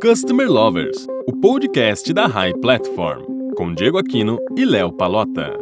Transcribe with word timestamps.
Customer 0.00 0.48
Lovers, 0.48 1.08
o 1.26 1.32
podcast 1.40 2.12
da 2.12 2.28
High 2.28 2.54
Platform, 2.60 3.24
com 3.56 3.74
Diego 3.74 3.98
Aquino 3.98 4.38
e 4.56 4.64
Léo 4.64 4.92
Palota. 4.92 5.52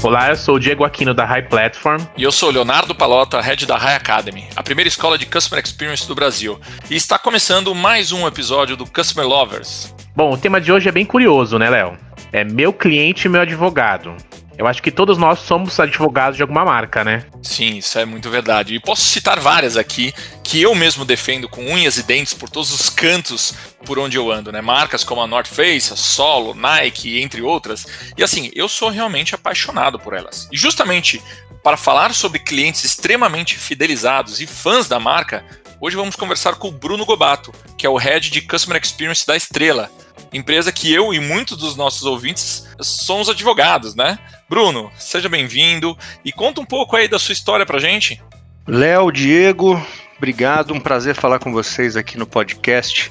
Olá, 0.00 0.30
eu 0.30 0.36
sou 0.36 0.54
o 0.54 0.60
Diego 0.60 0.84
Aquino 0.84 1.12
da 1.12 1.24
High 1.24 1.48
Platform. 1.48 2.04
E 2.16 2.22
eu 2.22 2.30
sou 2.30 2.50
o 2.50 2.52
Leonardo 2.52 2.94
Palota, 2.94 3.40
head 3.40 3.66
da 3.66 3.76
High 3.76 3.96
Academy, 3.96 4.46
a 4.54 4.62
primeira 4.62 4.86
escola 4.86 5.18
de 5.18 5.26
Customer 5.26 5.62
Experience 5.64 6.06
do 6.06 6.14
Brasil. 6.14 6.60
E 6.88 6.94
está 6.94 7.18
começando 7.18 7.74
mais 7.74 8.12
um 8.12 8.28
episódio 8.28 8.76
do 8.76 8.86
Customer 8.86 9.26
Lovers. 9.26 9.92
Bom, 10.18 10.32
o 10.32 10.36
tema 10.36 10.60
de 10.60 10.72
hoje 10.72 10.88
é 10.88 10.90
bem 10.90 11.06
curioso, 11.06 11.60
né, 11.60 11.70
Léo? 11.70 11.96
É 12.32 12.42
meu 12.42 12.72
cliente 12.72 13.26
e 13.26 13.30
meu 13.30 13.40
advogado. 13.40 14.16
Eu 14.58 14.66
acho 14.66 14.82
que 14.82 14.90
todos 14.90 15.16
nós 15.16 15.38
somos 15.38 15.78
advogados 15.78 16.36
de 16.36 16.42
alguma 16.42 16.64
marca, 16.64 17.04
né? 17.04 17.24
Sim, 17.40 17.76
isso 17.76 17.96
é 18.00 18.04
muito 18.04 18.28
verdade. 18.28 18.74
E 18.74 18.80
posso 18.80 19.02
citar 19.02 19.38
várias 19.38 19.76
aqui 19.76 20.12
que 20.42 20.60
eu 20.60 20.74
mesmo 20.74 21.04
defendo 21.04 21.48
com 21.48 21.64
unhas 21.64 21.98
e 21.98 22.02
dentes 22.02 22.34
por 22.34 22.48
todos 22.48 22.72
os 22.72 22.90
cantos 22.90 23.54
por 23.86 23.96
onde 23.96 24.16
eu 24.16 24.28
ando, 24.28 24.50
né? 24.50 24.60
Marcas 24.60 25.04
como 25.04 25.22
a 25.22 25.26
North 25.28 25.46
Face, 25.46 25.92
a 25.92 25.96
Solo, 25.96 26.52
Nike, 26.52 27.22
entre 27.22 27.40
outras. 27.40 27.86
E 28.16 28.24
assim, 28.24 28.50
eu 28.56 28.68
sou 28.68 28.88
realmente 28.88 29.36
apaixonado 29.36 30.00
por 30.00 30.14
elas. 30.14 30.48
E 30.50 30.56
justamente 30.56 31.22
para 31.62 31.76
falar 31.76 32.12
sobre 32.12 32.40
clientes 32.40 32.82
extremamente 32.82 33.56
fidelizados 33.56 34.40
e 34.40 34.48
fãs 34.48 34.88
da 34.88 34.98
marca, 34.98 35.44
hoje 35.80 35.94
vamos 35.94 36.16
conversar 36.16 36.56
com 36.56 36.66
o 36.66 36.72
Bruno 36.72 37.06
Gobato, 37.06 37.54
que 37.76 37.86
é 37.86 37.88
o 37.88 37.96
head 37.96 38.32
de 38.32 38.40
Customer 38.40 38.82
Experience 38.82 39.24
da 39.24 39.36
Estrela, 39.36 39.88
empresa 40.32 40.72
que 40.72 40.92
eu 40.92 41.12
e 41.12 41.20
muitos 41.20 41.56
dos 41.56 41.76
nossos 41.76 42.02
ouvintes 42.02 42.66
somos 42.80 43.28
advogados, 43.28 43.94
né? 43.94 44.18
Bruno, 44.48 44.90
seja 44.96 45.28
bem-vindo 45.28 45.96
e 46.24 46.32
conta 46.32 46.60
um 46.60 46.64
pouco 46.64 46.96
aí 46.96 47.08
da 47.08 47.18
sua 47.18 47.32
história 47.32 47.66
pra 47.66 47.78
gente. 47.78 48.22
Léo, 48.66 49.10
Diego, 49.10 49.80
obrigado, 50.16 50.74
um 50.74 50.80
prazer 50.80 51.14
falar 51.14 51.38
com 51.38 51.52
vocês 51.52 51.96
aqui 51.96 52.18
no 52.18 52.26
podcast 52.26 53.10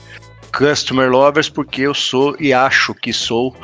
Customer 0.55 1.09
Lovers, 1.09 1.49
porque 1.49 1.81
eu 1.81 1.93
sou 1.93 2.35
e 2.39 2.53
acho 2.53 2.93
que 2.93 3.11
sou 3.11 3.55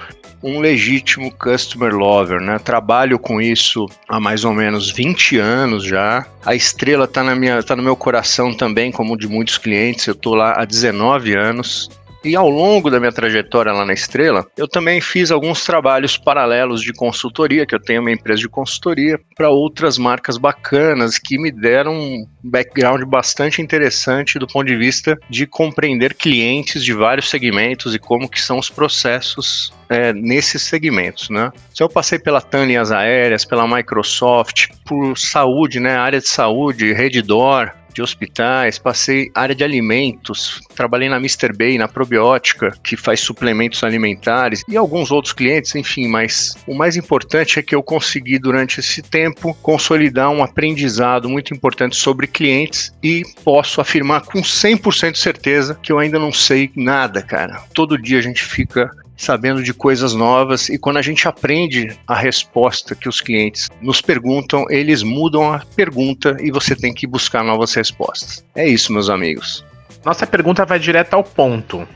um 0.44 0.60
legítimo 0.60 1.32
customer 1.32 1.96
lover, 1.96 2.42
né? 2.42 2.60
Trabalho 2.60 3.18
com 3.18 3.42
isso 3.42 3.86
há 4.10 4.20
mais 4.20 4.44
ou 4.44 4.54
menos 4.54 4.92
20 4.92 5.38
anos 5.38 5.86
já. 5.86 6.26
A 6.46 6.54
estrela 6.54 7.08
tá 7.08 7.24
na 7.24 7.34
minha, 7.34 7.64
tá 7.64 7.76
no 7.76 7.82
meu 7.82 7.96
coração 7.96 8.54
também, 8.54 8.92
como 8.92 9.18
de 9.18 9.28
muitos 9.28 9.58
clientes. 9.58 10.06
Eu 10.06 10.16
tô 10.16 10.36
lá 10.36 10.54
há 10.58 10.66
19 10.66 11.34
anos. 11.34 11.90
E 12.24 12.36
ao 12.38 12.50
longo 12.50 12.90
da 12.90 13.00
minha 13.00 13.12
trajetória 13.12 13.74
lá 13.74 13.86
na 13.86 13.92
Estrela, 13.92 14.46
eu 14.56 14.66
também 14.66 15.02
fiz 15.02 15.30
alguns 15.30 15.66
trabalhos 15.66 16.18
paralelos 16.18 16.82
de 16.82 16.94
consultoria, 16.94 17.66
que 17.66 17.76
eu 17.76 17.82
tenho 17.82 18.00
uma 18.00 18.12
empresa 18.12 18.40
de 18.40 18.48
consultoria, 18.48 19.20
para 19.36 19.50
outras 19.50 19.98
marcas 19.98 20.38
bacanas 20.38 21.18
que 21.18 21.38
me 21.38 21.52
deram 21.52 21.94
um 21.94 22.28
background 22.42 23.04
bastante 23.04 23.62
interessante 23.62 24.40
do 24.40 24.48
ponto 24.48 24.66
de 24.66 24.76
vista 24.78 25.18
de 25.30 25.46
compreender 25.46 26.14
clientes 26.14 26.84
de 26.84 26.94
vários 26.94 27.30
segmentos 27.30 27.94
e 27.94 28.00
como 28.00 28.30
que 28.30 28.40
são 28.40 28.58
os 28.58 28.70
processos 28.70 29.74
é, 29.90 30.14
nesses 30.14 30.62
segmentos, 30.62 31.30
né? 31.30 31.52
Se 31.74 31.84
eu 31.84 31.90
passei 31.90 32.18
pela 32.18 32.42
TAN 32.42 32.66
Linhas 32.66 32.92
Aéreas, 32.92 33.46
pela 33.46 33.68
Microsoft, 33.68 34.68
por 34.86 35.18
saúde, 35.18 35.80
né, 35.80 35.96
área 35.96 36.20
de 36.20 36.28
saúde, 36.28 36.94
Redditor, 36.94 37.72
de 37.94 38.02
hospitais, 38.02 38.78
passei 38.78 39.30
área 39.34 39.56
de 39.56 39.64
alimentos, 39.64 40.62
trabalhei 40.76 41.10
na 41.10 41.18
Mr. 41.18 41.54
Bay, 41.56 41.78
na 41.78 41.88
probiótica, 41.88 42.74
que 42.84 42.98
faz 42.98 43.20
suplementos 43.20 43.84
alimentares, 43.84 44.64
e 44.68 44.76
alguns 44.76 45.12
outros 45.12 45.34
clientes, 45.34 45.76
enfim, 45.76 46.08
mas 46.08 46.56
o 46.68 46.74
mais 46.74 46.98
importante 46.98 47.60
é 47.60 47.62
que 47.62 47.76
eu 47.76 47.84
consegui, 47.84 48.40
durante 48.40 48.80
esse 48.80 49.02
tempo, 49.02 49.54
consolidar 49.62 50.30
um 50.30 50.44
aprendizado 50.44 51.30
muito 51.30 51.54
importante 51.54 51.96
sobre 51.96 52.28
clientes 52.28 52.94
e 53.04 53.24
posso 53.44 53.80
afirmar 53.80 54.22
com 54.22 54.42
100% 54.42 55.12
de 55.12 55.20
certeza 55.20 55.78
que 55.82 55.92
eu 55.92 56.00
ainda 56.00 56.18
não 56.18 56.32
sei 56.32 56.72
nada, 56.76 57.22
cara. 57.22 57.62
Todo 57.74 57.98
dia 57.98 58.20
a 58.20 58.22
gente 58.22 58.44
fica 58.44 58.92
sabendo 59.16 59.64
de 59.64 59.74
coisas 59.74 60.14
novas 60.14 60.70
e 60.70 60.78
quando 60.78 60.98
a 60.98 61.02
gente 61.02 61.28
aprende 61.28 61.98
a 62.08 62.16
resposta 62.16 62.96
que 62.96 63.08
os 63.08 63.22
clientes 63.22 63.70
nos 63.82 64.02
perguntam, 64.02 64.66
eles 64.70 65.04
mudam 65.04 65.54
a 65.54 65.60
pergunta 65.76 66.38
e 66.40 66.52
você 66.52 66.76
tem 66.76 66.94
que 66.94 67.08
buscar 67.08 67.44
novas 67.44 67.74
respostas. 67.74 68.46
É 68.56 68.68
isso, 68.68 68.92
meus 68.92 69.10
amigos. 69.10 69.64
Nossa 70.04 70.28
pergunta 70.28 70.66
vai 70.66 70.80
direto 70.80 71.14
ao 71.14 71.24
ponto. 71.24 71.88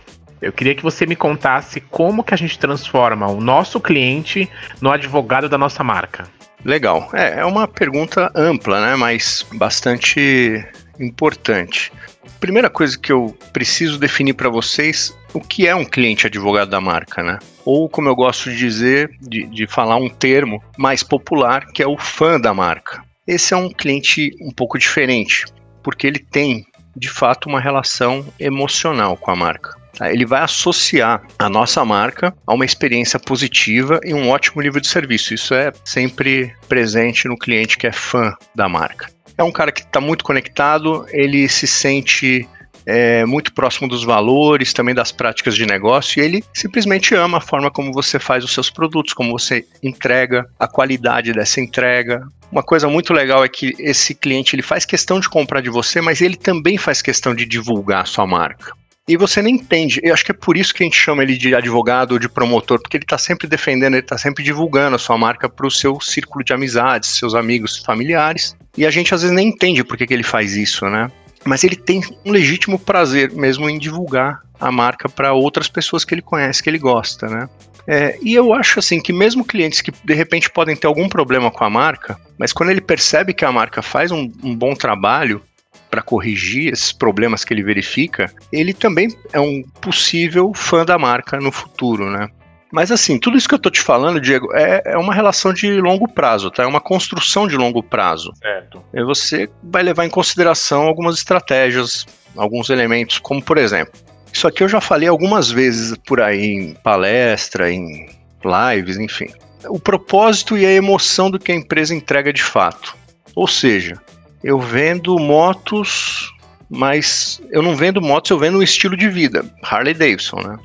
Eu 0.41 0.53
queria 0.53 0.75
que 0.75 0.83
você 0.83 1.05
me 1.05 1.15
contasse 1.15 1.81
como 1.81 2.23
que 2.23 2.33
a 2.33 2.37
gente 2.37 2.59
transforma 2.59 3.27
o 3.27 3.41
nosso 3.41 3.79
cliente 3.79 4.47
no 4.79 4.91
advogado 4.91 5.49
da 5.49 5.57
nossa 5.57 5.83
marca. 5.83 6.25
Legal. 6.63 7.09
É, 7.13 7.39
é 7.39 7.45
uma 7.45 7.67
pergunta 7.67 8.31
ampla, 8.35 8.79
né? 8.81 8.95
Mas 8.95 9.45
bastante 9.53 10.63
importante. 10.99 11.91
Primeira 12.39 12.69
coisa 12.69 12.97
que 12.97 13.11
eu 13.11 13.35
preciso 13.51 13.97
definir 13.97 14.33
para 14.33 14.49
vocês 14.49 15.17
o 15.33 15.41
que 15.41 15.67
é 15.67 15.75
um 15.75 15.85
cliente 15.85 16.27
advogado 16.27 16.69
da 16.69 16.79
marca, 16.79 17.23
né? 17.23 17.39
Ou 17.65 17.89
como 17.89 18.07
eu 18.07 18.15
gosto 18.15 18.49
de 18.49 18.57
dizer, 18.57 19.09
de, 19.21 19.45
de 19.47 19.67
falar 19.67 19.97
um 19.97 20.09
termo 20.09 20.61
mais 20.77 21.03
popular, 21.03 21.65
que 21.73 21.81
é 21.81 21.87
o 21.87 21.97
fã 21.97 22.39
da 22.39 22.53
marca. 22.53 23.03
Esse 23.27 23.53
é 23.53 23.57
um 23.57 23.69
cliente 23.69 24.31
um 24.41 24.51
pouco 24.51 24.77
diferente, 24.77 25.45
porque 25.83 26.07
ele 26.07 26.19
tem 26.19 26.65
de 26.95 27.09
fato 27.09 27.49
uma 27.49 27.59
relação 27.59 28.25
emocional 28.39 29.17
com 29.17 29.31
a 29.31 29.35
marca. 29.35 29.75
Tá? 29.97 30.11
Ele 30.11 30.25
vai 30.25 30.41
associar 30.41 31.23
a 31.37 31.49
nossa 31.49 31.83
marca 31.83 32.33
a 32.45 32.53
uma 32.53 32.65
experiência 32.65 33.19
positiva 33.19 33.99
e 34.03 34.13
um 34.13 34.29
ótimo 34.29 34.61
nível 34.61 34.79
de 34.79 34.87
serviço. 34.87 35.33
Isso 35.33 35.53
é 35.53 35.71
sempre 35.83 36.53
presente 36.69 37.27
no 37.27 37.37
cliente 37.37 37.77
que 37.77 37.87
é 37.87 37.91
fã 37.91 38.33
da 38.55 38.69
marca. 38.69 39.07
É 39.37 39.43
um 39.43 39.51
cara 39.51 39.71
que 39.71 39.81
está 39.81 40.01
muito 40.01 40.23
conectado, 40.23 41.05
ele 41.11 41.47
se 41.47 41.67
sente 41.67 42.47
é, 42.87 43.25
muito 43.25 43.53
próximo 43.53 43.87
dos 43.87 44.03
valores, 44.03 44.71
também 44.71 44.95
das 44.95 45.11
práticas 45.11 45.55
de 45.55 45.65
negócio, 45.65 46.21
e 46.21 46.25
ele 46.25 46.43
simplesmente 46.53 47.13
ama 47.13 47.37
a 47.39 47.41
forma 47.41 47.69
como 47.69 47.91
você 47.91 48.17
faz 48.17 48.45
os 48.45 48.53
seus 48.53 48.69
produtos, 48.69 49.13
como 49.13 49.31
você 49.31 49.65
entrega, 49.83 50.49
a 50.57 50.67
qualidade 50.67 51.33
dessa 51.33 51.59
entrega. 51.59 52.25
Uma 52.49 52.63
coisa 52.63 52.87
muito 52.87 53.13
legal 53.13 53.43
é 53.43 53.49
que 53.49 53.75
esse 53.77 54.15
cliente 54.15 54.55
ele 54.55 54.61
faz 54.61 54.85
questão 54.85 55.19
de 55.19 55.27
comprar 55.27 55.59
de 55.59 55.69
você, 55.69 55.99
mas 55.99 56.21
ele 56.21 56.37
também 56.37 56.77
faz 56.77 57.01
questão 57.01 57.35
de 57.35 57.45
divulgar 57.45 58.03
a 58.03 58.05
sua 58.05 58.25
marca. 58.25 58.71
E 59.07 59.15
você 59.15 59.41
nem 59.41 59.55
entende. 59.55 60.01
Eu 60.03 60.13
acho 60.13 60.25
que 60.25 60.31
é 60.31 60.35
por 60.35 60.57
isso 60.57 60.73
que 60.73 60.83
a 60.83 60.85
gente 60.85 60.97
chama 60.97 61.23
ele 61.23 61.37
de 61.37 61.55
advogado 61.55 62.11
ou 62.11 62.19
de 62.19 62.27
promotor, 62.27 62.81
porque 62.81 62.97
ele 62.97 63.05
está 63.05 63.17
sempre 63.17 63.47
defendendo, 63.47 63.93
ele 63.93 64.01
está 64.01 64.17
sempre 64.17 64.43
divulgando 64.43 64.97
a 64.97 64.99
sua 64.99 65.17
marca 65.17 65.47
para 65.47 65.65
o 65.65 65.71
seu 65.71 66.01
círculo 66.01 66.43
de 66.43 66.53
amizades, 66.53 67.17
seus 67.17 67.33
amigos, 67.33 67.77
familiares. 67.77 68.57
E 68.77 68.85
a 68.85 68.91
gente 68.91 69.13
às 69.15 69.21
vezes 69.21 69.35
nem 69.35 69.47
entende 69.47 69.83
por 69.83 69.95
que, 69.95 70.05
que 70.05 70.13
ele 70.13 70.23
faz 70.23 70.57
isso, 70.57 70.85
né? 70.89 71.09
Mas 71.45 71.63
ele 71.63 71.77
tem 71.77 72.01
um 72.25 72.31
legítimo 72.31 72.77
prazer 72.77 73.31
mesmo 73.31 73.69
em 73.69 73.79
divulgar 73.79 74.41
a 74.59 74.69
marca 74.71 75.07
para 75.07 75.31
outras 75.31 75.69
pessoas 75.69 76.03
que 76.03 76.13
ele 76.13 76.21
conhece, 76.21 76.61
que 76.61 76.69
ele 76.69 76.79
gosta, 76.79 77.27
né? 77.27 77.47
É, 77.87 78.17
e 78.21 78.35
eu 78.35 78.53
acho 78.53 78.79
assim 78.79 78.99
que 78.99 79.13
mesmo 79.13 79.45
clientes 79.45 79.79
que 79.79 79.93
de 80.03 80.13
repente 80.13 80.49
podem 80.49 80.75
ter 80.75 80.87
algum 80.87 81.07
problema 81.07 81.49
com 81.49 81.63
a 81.63 81.69
marca, 81.69 82.19
mas 82.37 82.51
quando 82.51 82.69
ele 82.69 82.81
percebe 82.81 83.33
que 83.33 83.45
a 83.45 83.51
marca 83.51 83.81
faz 83.81 84.11
um, 84.11 84.29
um 84.43 84.53
bom 84.53 84.75
trabalho, 84.75 85.41
para 85.89 86.01
corrigir 86.01 86.71
esses 86.71 86.91
problemas 86.91 87.43
que 87.43 87.53
ele 87.53 87.63
verifica, 87.63 88.31
ele 88.51 88.73
também 88.73 89.09
é 89.31 89.39
um 89.39 89.63
possível 89.81 90.53
fã 90.53 90.85
da 90.85 90.97
marca 90.97 91.39
no 91.39 91.51
futuro, 91.51 92.09
né? 92.09 92.29
Mas 92.71 92.91
assim, 92.91 93.17
tudo 93.17 93.37
isso 93.37 93.47
que 93.47 93.55
eu 93.55 93.59
tô 93.59 93.69
te 93.69 93.79
falando, 93.79 94.19
Diego, 94.19 94.53
é, 94.53 94.81
é 94.85 94.97
uma 94.97 95.13
relação 95.13 95.53
de 95.53 95.79
longo 95.79 96.07
prazo, 96.07 96.51
tá? 96.51 96.63
É 96.63 96.67
uma 96.67 96.81
construção 96.81 97.47
de 97.47 97.55
longo 97.55 97.81
prazo. 97.81 98.31
Certo. 98.41 98.83
E 98.93 99.03
você 99.03 99.49
vai 99.63 99.83
levar 99.83 100.05
em 100.05 100.09
consideração 100.09 100.83
algumas 100.83 101.15
estratégias, 101.15 102.05
alguns 102.35 102.69
elementos, 102.69 103.19
como 103.19 103.41
por 103.41 103.57
exemplo, 103.57 103.99
isso 104.31 104.47
aqui 104.47 104.63
eu 104.63 104.69
já 104.69 104.81
falei 104.81 105.07
algumas 105.07 105.49
vezes 105.49 105.97
por 106.05 106.21
aí 106.21 106.45
em 106.45 106.73
palestra, 106.75 107.71
em 107.71 108.09
lives, 108.43 108.97
enfim. 108.97 109.27
O 109.69 109.79
propósito 109.79 110.57
e 110.57 110.65
a 110.65 110.71
emoção 110.71 111.31
do 111.31 111.39
que 111.39 111.51
a 111.51 111.55
empresa 111.55 111.95
entrega 111.95 112.31
de 112.31 112.43
fato. 112.43 112.95
Ou 113.33 113.47
seja, 113.47 113.99
eu 114.43 114.59
vendo 114.59 115.17
motos, 115.17 116.33
mas 116.69 117.41
eu 117.51 117.61
não 117.61 117.75
vendo 117.75 118.01
motos, 118.01 118.31
eu 118.31 118.39
vendo 118.39 118.57
um 118.57 118.63
estilo 118.63 118.95
de 118.95 119.09
vida, 119.09 119.45
Harley 119.63 119.93
Davidson, 119.93 120.41
né? 120.41 120.57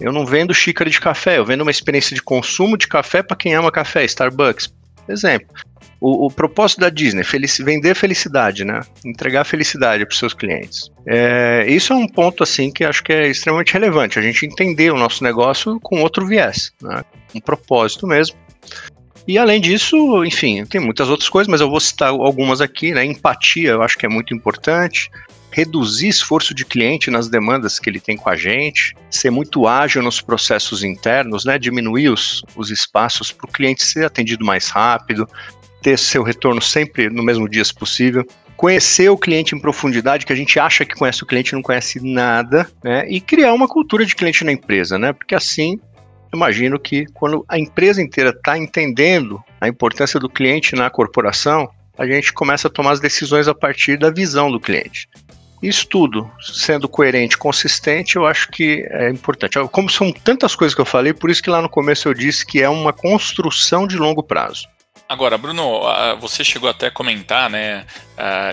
Eu 0.00 0.12
não 0.12 0.26
vendo 0.26 0.52
xícara 0.52 0.90
de 0.90 1.00
café, 1.00 1.38
eu 1.38 1.44
vendo 1.44 1.62
uma 1.62 1.70
experiência 1.70 2.14
de 2.14 2.22
consumo 2.22 2.76
de 2.76 2.88
café 2.88 3.22
para 3.22 3.36
quem 3.36 3.54
ama 3.54 3.70
café, 3.70 4.04
Starbucks. 4.04 4.72
Exemplo. 5.08 5.46
O, 6.00 6.26
o 6.26 6.30
propósito 6.30 6.80
da 6.80 6.90
Disney, 6.90 7.22
felici 7.22 7.62
vender 7.62 7.94
felicidade, 7.94 8.64
né? 8.64 8.80
Entregar 9.04 9.44
felicidade 9.44 10.04
para 10.04 10.16
seus 10.16 10.34
clientes. 10.34 10.90
É, 11.06 11.64
isso 11.68 11.92
é 11.92 11.96
um 11.96 12.08
ponto 12.08 12.42
assim 12.42 12.72
que 12.72 12.84
acho 12.84 13.04
que 13.04 13.12
é 13.12 13.28
extremamente 13.28 13.72
relevante. 13.72 14.18
A 14.18 14.22
gente 14.22 14.44
entender 14.44 14.90
o 14.90 14.98
nosso 14.98 15.22
negócio 15.22 15.78
com 15.80 16.00
outro 16.00 16.26
viés, 16.26 16.72
né? 16.82 17.04
um 17.32 17.40
propósito 17.40 18.04
mesmo. 18.04 18.36
E 19.26 19.38
além 19.38 19.60
disso, 19.60 20.24
enfim, 20.24 20.64
tem 20.66 20.80
muitas 20.80 21.08
outras 21.08 21.28
coisas, 21.28 21.50
mas 21.50 21.60
eu 21.60 21.70
vou 21.70 21.80
citar 21.80 22.08
algumas 22.10 22.60
aqui, 22.60 22.92
né? 22.92 23.04
Empatia, 23.04 23.70
eu 23.70 23.82
acho 23.82 23.96
que 23.96 24.06
é 24.06 24.08
muito 24.08 24.34
importante. 24.34 25.10
reduzir 25.54 26.08
esforço 26.08 26.54
de 26.54 26.64
cliente 26.64 27.10
nas 27.10 27.28
demandas 27.28 27.78
que 27.78 27.88
ele 27.90 28.00
tem 28.00 28.16
com 28.16 28.30
a 28.30 28.34
gente, 28.34 28.94
ser 29.10 29.30
muito 29.30 29.66
ágil 29.66 30.02
nos 30.02 30.18
processos 30.20 30.82
internos, 30.82 31.44
né? 31.44 31.58
Diminuir 31.58 32.08
os, 32.08 32.42
os 32.56 32.70
espaços 32.70 33.30
para 33.30 33.46
o 33.46 33.52
cliente 33.52 33.84
ser 33.84 34.06
atendido 34.06 34.46
mais 34.46 34.68
rápido, 34.68 35.28
ter 35.82 35.98
seu 35.98 36.22
retorno 36.22 36.62
sempre 36.62 37.10
no 37.10 37.22
mesmo 37.22 37.48
dia 37.48 37.64
se 37.64 37.74
possível 37.74 38.26
conhecer 38.56 39.10
o 39.10 39.18
cliente 39.18 39.56
em 39.56 39.58
profundidade, 39.58 40.24
que 40.24 40.32
a 40.32 40.36
gente 40.36 40.58
acha 40.60 40.84
que 40.84 40.94
conhece 40.94 41.22
o 41.22 41.26
cliente 41.26 41.52
não 41.52 41.62
conhece 41.62 41.98
nada, 42.00 42.70
né? 42.82 43.04
E 43.08 43.20
criar 43.20 43.52
uma 43.52 43.66
cultura 43.66 44.06
de 44.06 44.14
cliente 44.14 44.44
na 44.44 44.52
empresa, 44.52 44.96
né? 44.98 45.12
Porque 45.12 45.34
assim, 45.34 45.80
imagino 46.34 46.78
que 46.78 47.06
quando 47.06 47.44
a 47.48 47.58
empresa 47.58 48.00
inteira 48.00 48.30
está 48.30 48.56
entendendo 48.58 49.42
a 49.60 49.68
importância 49.68 50.18
do 50.18 50.28
cliente 50.28 50.74
na 50.74 50.90
corporação, 50.90 51.70
a 51.96 52.06
gente 52.06 52.32
começa 52.32 52.68
a 52.68 52.70
tomar 52.70 52.92
as 52.92 53.00
decisões 53.00 53.46
a 53.46 53.54
partir 53.54 53.98
da 53.98 54.10
visão 54.10 54.50
do 54.50 54.58
cliente. 54.58 55.08
Isso 55.62 55.86
tudo, 55.86 56.28
sendo 56.40 56.88
coerente, 56.88 57.38
consistente, 57.38 58.16
eu 58.16 58.26
acho 58.26 58.48
que 58.48 58.84
é 58.90 59.08
importante. 59.08 59.56
Como 59.70 59.88
são 59.88 60.10
tantas 60.10 60.56
coisas 60.56 60.74
que 60.74 60.80
eu 60.80 60.84
falei, 60.84 61.12
por 61.12 61.30
isso 61.30 61.40
que 61.40 61.50
lá 61.50 61.62
no 61.62 61.68
começo 61.68 62.08
eu 62.08 62.14
disse 62.14 62.44
que 62.44 62.60
é 62.60 62.68
uma 62.68 62.92
construção 62.92 63.86
de 63.86 63.96
longo 63.96 64.24
prazo. 64.24 64.66
Agora, 65.12 65.36
Bruno, 65.36 65.82
você 66.18 66.42
chegou 66.42 66.70
até 66.70 66.86
a 66.86 66.90
comentar, 66.90 67.50
né, 67.50 67.84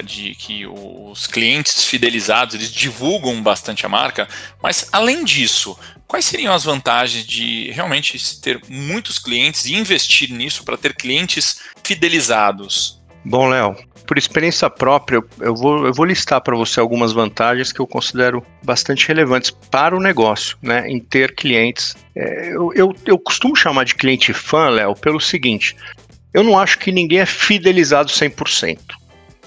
de 0.03 0.35
que 0.35 0.67
os 0.67 1.25
clientes 1.25 1.85
fidelizados 1.85 2.53
eles 2.53 2.69
divulgam 2.69 3.41
bastante 3.41 3.85
a 3.85 3.89
marca, 3.89 4.27
mas 4.61 4.89
além 4.91 5.23
disso, 5.23 5.79
quais 6.05 6.25
seriam 6.25 6.53
as 6.53 6.65
vantagens 6.65 7.25
de 7.25 7.71
realmente 7.71 8.41
ter 8.41 8.59
muitos 8.67 9.17
clientes 9.17 9.67
e 9.67 9.73
investir 9.73 10.33
nisso 10.33 10.65
para 10.65 10.75
ter 10.75 10.93
clientes 10.93 11.61
fidelizados? 11.81 12.99
Bom, 13.23 13.47
Léo, 13.47 13.77
por 14.05 14.17
experiência 14.17 14.69
própria, 14.69 15.23
eu 15.39 15.55
vou, 15.55 15.85
eu 15.85 15.93
vou 15.93 16.03
listar 16.03 16.41
para 16.41 16.57
você 16.57 16.79
algumas 16.79 17.13
vantagens 17.13 17.71
que 17.71 17.79
eu 17.79 17.87
considero 17.87 18.43
bastante 18.63 19.07
relevantes 19.07 19.49
para 19.51 19.95
o 19.95 19.99
negócio, 20.01 20.57
né, 20.61 20.89
em 20.89 20.99
ter 20.99 21.35
clientes. 21.35 21.95
É, 22.13 22.49
eu, 22.53 22.73
eu, 22.73 22.95
eu 23.05 23.17
costumo 23.17 23.55
chamar 23.55 23.85
de 23.85 23.95
cliente 23.95 24.33
fã, 24.33 24.67
Léo, 24.67 24.95
pelo 24.95 25.21
seguinte: 25.21 25.75
eu 26.33 26.43
não 26.43 26.59
acho 26.59 26.77
que 26.79 26.91
ninguém 26.91 27.19
é 27.19 27.25
fidelizado 27.25 28.11
100%. 28.11 28.77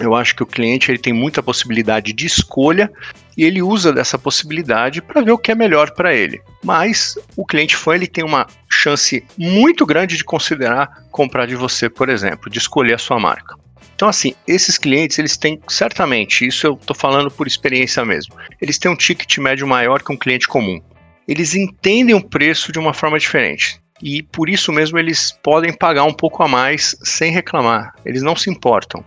Eu 0.00 0.14
acho 0.14 0.34
que 0.34 0.42
o 0.42 0.46
cliente 0.46 0.90
ele 0.90 0.98
tem 0.98 1.12
muita 1.12 1.42
possibilidade 1.42 2.12
de 2.12 2.26
escolha 2.26 2.90
e 3.36 3.44
ele 3.44 3.62
usa 3.62 3.92
dessa 3.92 4.18
possibilidade 4.18 5.00
para 5.00 5.20
ver 5.20 5.32
o 5.32 5.38
que 5.38 5.52
é 5.52 5.54
melhor 5.54 5.92
para 5.92 6.14
ele. 6.14 6.40
Mas 6.64 7.16
o 7.36 7.44
cliente 7.44 7.76
fã 7.76 7.94
ele 7.94 8.06
tem 8.06 8.24
uma 8.24 8.46
chance 8.70 9.24
muito 9.36 9.86
grande 9.86 10.16
de 10.16 10.24
considerar 10.24 11.04
comprar 11.10 11.46
de 11.46 11.54
você, 11.54 11.88
por 11.88 12.08
exemplo, 12.08 12.50
de 12.50 12.58
escolher 12.58 12.94
a 12.94 12.98
sua 12.98 13.20
marca. 13.20 13.54
Então, 13.94 14.08
assim, 14.08 14.34
esses 14.48 14.78
clientes, 14.78 15.18
eles 15.18 15.36
têm, 15.36 15.60
certamente, 15.68 16.46
isso 16.46 16.66
eu 16.66 16.74
estou 16.74 16.96
falando 16.96 17.30
por 17.30 17.46
experiência 17.46 18.04
mesmo, 18.04 18.34
eles 18.60 18.78
têm 18.78 18.90
um 18.90 18.96
ticket 18.96 19.38
médio 19.38 19.66
maior 19.66 20.02
que 20.02 20.12
um 20.12 20.16
cliente 20.16 20.48
comum. 20.48 20.80
Eles 21.28 21.54
entendem 21.54 22.14
o 22.14 22.28
preço 22.28 22.72
de 22.72 22.80
uma 22.80 22.92
forma 22.92 23.18
diferente 23.18 23.81
e 24.02 24.22
por 24.22 24.48
isso 24.48 24.72
mesmo 24.72 24.98
eles 24.98 25.30
podem 25.42 25.72
pagar 25.72 26.04
um 26.04 26.12
pouco 26.12 26.42
a 26.42 26.48
mais 26.48 26.96
sem 27.02 27.30
reclamar. 27.30 27.94
Eles 28.04 28.22
não 28.22 28.34
se 28.34 28.50
importam. 28.50 29.04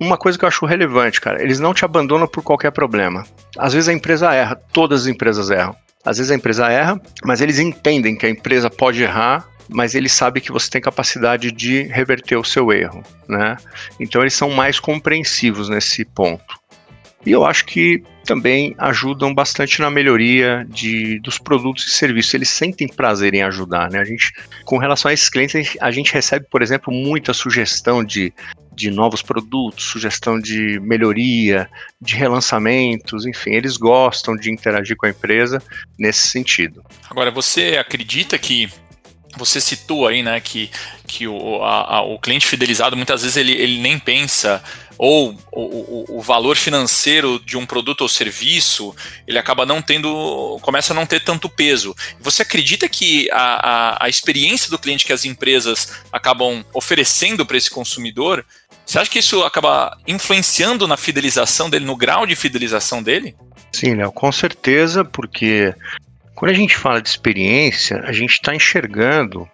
Uma 0.00 0.18
coisa 0.18 0.38
que 0.38 0.44
eu 0.44 0.48
acho 0.48 0.66
relevante, 0.66 1.20
cara, 1.20 1.42
eles 1.42 1.58
não 1.58 1.72
te 1.72 1.84
abandonam 1.84 2.26
por 2.26 2.42
qualquer 2.42 2.70
problema. 2.70 3.24
Às 3.56 3.72
vezes 3.72 3.88
a 3.88 3.92
empresa 3.92 4.34
erra, 4.34 4.56
todas 4.72 5.02
as 5.02 5.06
empresas 5.06 5.50
erram. 5.50 5.74
Às 6.04 6.18
vezes 6.18 6.30
a 6.30 6.34
empresa 6.34 6.68
erra, 6.68 7.00
mas 7.24 7.40
eles 7.40 7.58
entendem 7.58 8.14
que 8.14 8.26
a 8.26 8.30
empresa 8.30 8.68
pode 8.68 9.02
errar, 9.02 9.48
mas 9.68 9.94
eles 9.94 10.12
sabem 10.12 10.42
que 10.42 10.52
você 10.52 10.68
tem 10.68 10.80
capacidade 10.80 11.50
de 11.50 11.84
reverter 11.84 12.36
o 12.36 12.44
seu 12.44 12.70
erro, 12.70 13.02
né? 13.26 13.56
Então 13.98 14.20
eles 14.20 14.34
são 14.34 14.50
mais 14.50 14.78
compreensivos 14.78 15.70
nesse 15.70 16.04
ponto. 16.04 16.58
E 17.24 17.30
eu 17.30 17.46
acho 17.46 17.64
que 17.64 18.02
também 18.24 18.74
ajudam 18.78 19.34
bastante 19.34 19.80
na 19.80 19.90
melhoria 19.90 20.66
de, 20.68 21.18
dos 21.20 21.38
produtos 21.38 21.86
e 21.86 21.90
serviços. 21.90 22.34
Eles 22.34 22.48
sentem 22.48 22.88
prazer 22.88 23.34
em 23.34 23.42
ajudar, 23.42 23.90
né? 23.90 24.00
A 24.00 24.04
gente, 24.04 24.32
com 24.64 24.78
relação 24.78 25.10
a 25.10 25.14
esses 25.14 25.28
clientes, 25.28 25.76
a 25.80 25.90
gente 25.90 26.12
recebe, 26.12 26.46
por 26.50 26.62
exemplo, 26.62 26.92
muita 26.92 27.32
sugestão 27.32 28.02
de, 28.02 28.32
de 28.74 28.90
novos 28.90 29.22
produtos, 29.22 29.84
sugestão 29.84 30.40
de 30.40 30.80
melhoria, 30.80 31.68
de 32.00 32.16
relançamentos, 32.16 33.26
enfim, 33.26 33.52
eles 33.52 33.76
gostam 33.76 34.36
de 34.36 34.50
interagir 34.50 34.96
com 34.96 35.06
a 35.06 35.10
empresa 35.10 35.62
nesse 35.98 36.28
sentido. 36.28 36.82
Agora, 37.08 37.30
você 37.30 37.76
acredita 37.78 38.38
que 38.38 38.68
você 39.36 39.60
citou 39.60 40.06
aí, 40.06 40.22
né, 40.22 40.40
que, 40.40 40.70
que 41.06 41.26
o, 41.26 41.62
a, 41.62 41.96
a, 41.96 42.02
o 42.02 42.18
cliente 42.18 42.46
fidelizado 42.46 42.96
muitas 42.96 43.22
vezes 43.22 43.36
ele, 43.36 43.52
ele 43.52 43.80
nem 43.80 43.98
pensa 43.98 44.62
ou 44.96 45.36
o, 45.50 46.18
o, 46.18 46.20
valor 46.20 46.56
financeiro 46.56 47.40
de 47.44 47.56
um 47.56 47.66
produto 47.66 48.02
ou 48.02 48.08
serviço, 48.08 48.94
ele 49.26 49.38
acaba 49.38 49.66
não 49.66 49.82
tendo, 49.82 50.58
começa 50.62 50.92
a 50.92 50.96
não 50.96 51.06
ter 51.06 51.20
tanto 51.20 51.48
peso. 51.48 51.94
Você 52.20 52.42
acredita 52.42 52.88
que 52.88 53.30
a, 53.30 53.36
a, 53.36 54.04
a 54.04 54.08
experiência 54.08 54.70
do 54.70 54.78
cliente 54.78 55.04
que 55.04 55.12
as 55.12 55.24
empresas 55.24 55.92
acabam 56.12 56.64
oferecendo 56.72 57.44
para 57.44 57.56
esse 57.56 57.70
consumidor, 57.70 58.44
você 58.86 58.98
acha 58.98 59.10
que 59.10 59.18
isso 59.18 59.42
acaba 59.42 59.98
influenciando 60.06 60.86
na 60.86 60.96
fidelização 60.96 61.68
dele, 61.68 61.84
no 61.84 61.96
grau 61.96 62.26
de 62.26 62.36
fidelização 62.36 63.02
dele? 63.02 63.34
Sim, 63.72 63.94
Léo, 63.94 64.12
com 64.12 64.30
certeza, 64.30 65.04
porque 65.04 65.74
quando 66.34 66.52
a 66.52 66.54
gente 66.54 66.76
fala 66.76 67.00
de 67.00 67.08
experiência, 67.08 68.00
a 68.04 68.12
gente 68.12 68.34
está 68.34 68.54
enxergando 68.54 69.48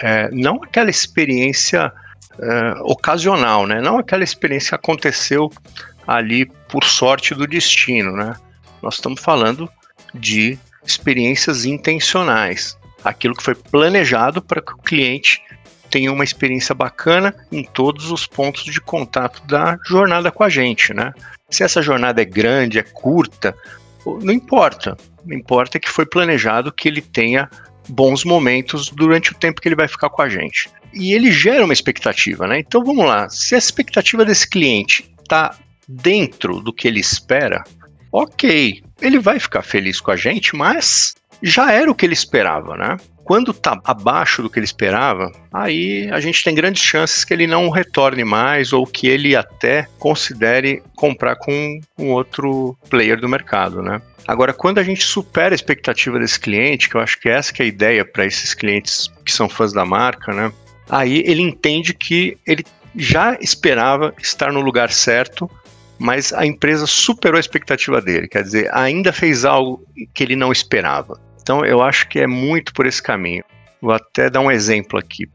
é, 0.00 0.30
não 0.30 0.62
aquela 0.62 0.90
experiência 0.90 1.92
uh, 2.38 2.82
ocasional, 2.84 3.66
né? 3.66 3.80
Não 3.80 3.98
aquela 3.98 4.24
experiência 4.24 4.70
que 4.70 4.74
aconteceu 4.74 5.50
ali 6.06 6.46
por 6.68 6.84
sorte 6.84 7.34
do 7.34 7.46
destino, 7.46 8.12
né? 8.12 8.34
Nós 8.82 8.94
estamos 8.94 9.20
falando 9.20 9.68
de 10.14 10.58
experiências 10.84 11.64
intencionais, 11.64 12.78
aquilo 13.04 13.34
que 13.34 13.42
foi 13.42 13.54
planejado 13.54 14.40
para 14.40 14.62
que 14.62 14.72
o 14.72 14.78
cliente 14.78 15.42
tenha 15.90 16.12
uma 16.12 16.24
experiência 16.24 16.74
bacana 16.74 17.34
em 17.50 17.62
todos 17.64 18.10
os 18.10 18.26
pontos 18.26 18.64
de 18.64 18.80
contato 18.80 19.42
da 19.46 19.78
jornada 19.86 20.30
com 20.30 20.44
a 20.44 20.48
gente, 20.48 20.94
né? 20.94 21.12
Se 21.50 21.62
essa 21.62 21.82
jornada 21.82 22.20
é 22.20 22.24
grande, 22.24 22.78
é 22.78 22.82
curta, 22.82 23.54
não 24.04 24.32
importa. 24.32 24.96
Não 25.24 25.36
importa 25.36 25.78
que 25.78 25.90
foi 25.90 26.06
planejado 26.06 26.72
que 26.72 26.88
ele 26.88 27.02
tenha 27.02 27.50
bons 27.88 28.24
momentos 28.24 28.90
durante 28.90 29.32
o 29.32 29.34
tempo 29.34 29.60
que 29.60 29.68
ele 29.68 29.76
vai 29.76 29.88
ficar 29.88 30.08
com 30.10 30.22
a 30.22 30.28
gente 30.28 30.70
e 30.92 31.12
ele 31.12 31.30
gera 31.30 31.64
uma 31.64 31.72
expectativa, 31.72 32.46
né? 32.46 32.60
Então 32.60 32.84
vamos 32.84 33.04
lá, 33.04 33.28
se 33.28 33.54
a 33.54 33.58
expectativa 33.58 34.24
desse 34.24 34.48
cliente 34.48 35.10
está 35.20 35.54
dentro 35.88 36.60
do 36.60 36.72
que 36.72 36.86
ele 36.86 37.00
espera, 37.00 37.64
ok, 38.12 38.82
ele 39.00 39.18
vai 39.18 39.38
ficar 39.38 39.62
feliz 39.62 40.00
com 40.00 40.10
a 40.10 40.16
gente, 40.16 40.54
mas 40.56 41.14
já 41.42 41.72
era 41.72 41.90
o 41.90 41.94
que 41.94 42.04
ele 42.04 42.14
esperava, 42.14 42.76
né? 42.76 42.96
Quando 43.24 43.50
está 43.50 43.78
abaixo 43.84 44.42
do 44.42 44.48
que 44.48 44.58
ele 44.58 44.64
esperava, 44.64 45.30
aí 45.52 46.08
a 46.10 46.18
gente 46.18 46.42
tem 46.42 46.54
grandes 46.54 46.82
chances 46.82 47.24
que 47.26 47.34
ele 47.34 47.46
não 47.46 47.68
retorne 47.68 48.24
mais 48.24 48.72
ou 48.72 48.86
que 48.86 49.06
ele 49.06 49.36
até 49.36 49.86
considere 49.98 50.82
comprar 50.96 51.36
com 51.36 51.78
um 51.98 52.10
outro 52.10 52.76
player 52.88 53.20
do 53.20 53.28
mercado, 53.28 53.82
né? 53.82 54.00
Agora, 54.26 54.52
quando 54.54 54.78
a 54.78 54.82
gente 54.82 55.04
supera 55.04 55.54
a 55.54 55.56
expectativa 55.56 56.18
desse 56.18 56.40
cliente, 56.40 56.88
que 56.88 56.96
eu 56.96 57.00
acho 57.00 57.20
que 57.20 57.28
essa 57.28 57.52
que 57.52 57.62
é 57.62 57.64
a 57.66 57.68
ideia 57.68 58.04
para 58.04 58.26
esses 58.26 58.54
clientes 58.54 59.08
que 59.24 59.32
são 59.32 59.48
fãs 59.48 59.72
da 59.72 59.84
marca, 59.84 60.32
né? 60.32 60.52
Aí 60.88 61.22
ele 61.26 61.42
entende 61.42 61.92
que 61.94 62.36
ele 62.46 62.64
já 62.96 63.36
esperava 63.40 64.14
estar 64.20 64.52
no 64.52 64.60
lugar 64.60 64.90
certo, 64.90 65.50
mas 65.98 66.32
a 66.32 66.46
empresa 66.46 66.86
superou 66.86 67.36
a 67.36 67.40
expectativa 67.40 68.00
dele, 68.00 68.28
quer 68.28 68.42
dizer, 68.42 68.70
ainda 68.74 69.12
fez 69.12 69.44
algo 69.44 69.84
que 70.14 70.22
ele 70.22 70.36
não 70.36 70.52
esperava. 70.52 71.20
Então 71.40 71.64
eu 71.64 71.82
acho 71.82 72.08
que 72.08 72.20
é 72.20 72.26
muito 72.26 72.72
por 72.72 72.86
esse 72.86 73.02
caminho. 73.02 73.42
Vou 73.80 73.92
até 73.92 74.28
dar 74.28 74.40
um 74.40 74.50
exemplo 74.50 74.98
aqui. 74.98 75.26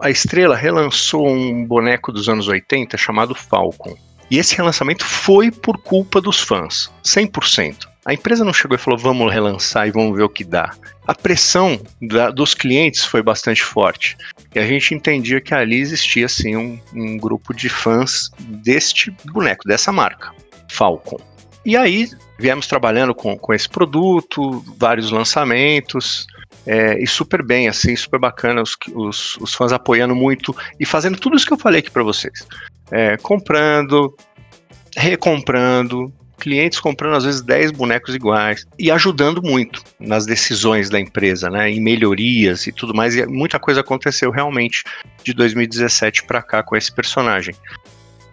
A 0.00 0.10
Estrela 0.10 0.54
relançou 0.54 1.28
um 1.28 1.64
boneco 1.64 2.12
dos 2.12 2.28
anos 2.28 2.46
80 2.46 2.96
chamado 2.96 3.34
Falcon. 3.34 3.96
E 4.30 4.38
esse 4.38 4.56
relançamento 4.56 5.04
foi 5.04 5.50
por 5.50 5.78
culpa 5.78 6.20
dos 6.20 6.40
fãs, 6.40 6.92
100%. 7.02 7.88
A 8.04 8.14
empresa 8.14 8.44
não 8.44 8.52
chegou 8.52 8.76
e 8.76 8.80
falou, 8.80 8.98
vamos 8.98 9.32
relançar 9.32 9.86
e 9.86 9.90
vamos 9.90 10.16
ver 10.16 10.22
o 10.22 10.28
que 10.28 10.44
dá. 10.44 10.72
A 11.06 11.14
pressão 11.14 11.80
da, 12.00 12.30
dos 12.30 12.54
clientes 12.54 13.04
foi 13.04 13.22
bastante 13.22 13.62
forte. 13.62 14.16
A 14.58 14.66
gente 14.66 14.94
entendia 14.94 15.40
que 15.40 15.54
ali 15.54 15.78
existia, 15.78 16.26
assim, 16.26 16.56
um, 16.56 16.80
um 16.94 17.16
grupo 17.16 17.54
de 17.54 17.68
fãs 17.68 18.30
deste 18.38 19.10
boneco, 19.32 19.66
dessa 19.66 19.92
marca, 19.92 20.32
Falcon. 20.70 21.20
E 21.64 21.76
aí 21.76 22.08
viemos 22.38 22.66
trabalhando 22.66 23.14
com, 23.14 23.36
com 23.36 23.52
esse 23.52 23.68
produto, 23.68 24.64
vários 24.78 25.10
lançamentos, 25.10 26.26
é, 26.66 27.02
e 27.02 27.06
super 27.06 27.42
bem, 27.42 27.68
assim, 27.68 27.94
super 27.96 28.20
bacana, 28.20 28.62
os, 28.62 28.76
os, 28.94 29.36
os, 29.38 29.54
fãs 29.54 29.72
apoiando 29.72 30.14
muito 30.14 30.54
e 30.78 30.86
fazendo 30.86 31.18
tudo 31.18 31.36
isso 31.36 31.46
que 31.46 31.52
eu 31.52 31.58
falei 31.58 31.80
aqui 31.80 31.90
para 31.90 32.02
vocês. 32.02 32.46
É, 32.90 33.16
comprando, 33.16 34.14
recomprando, 34.96 36.12
clientes 36.38 36.80
comprando 36.80 37.16
às 37.16 37.24
vezes 37.24 37.42
10 37.42 37.72
bonecos 37.72 38.14
iguais 38.14 38.66
e 38.78 38.90
ajudando 38.90 39.42
muito 39.42 39.82
nas 39.98 40.24
decisões 40.24 40.88
da 40.88 40.98
empresa, 40.98 41.50
né, 41.50 41.70
em 41.70 41.80
melhorias 41.80 42.66
e 42.66 42.72
tudo 42.72 42.94
mais. 42.94 43.16
E 43.16 43.26
muita 43.26 43.58
coisa 43.58 43.80
aconteceu 43.80 44.30
realmente 44.30 44.84
de 45.22 45.32
2017 45.34 46.24
para 46.24 46.42
cá 46.42 46.62
com 46.62 46.76
esse 46.76 46.92
personagem. 46.92 47.54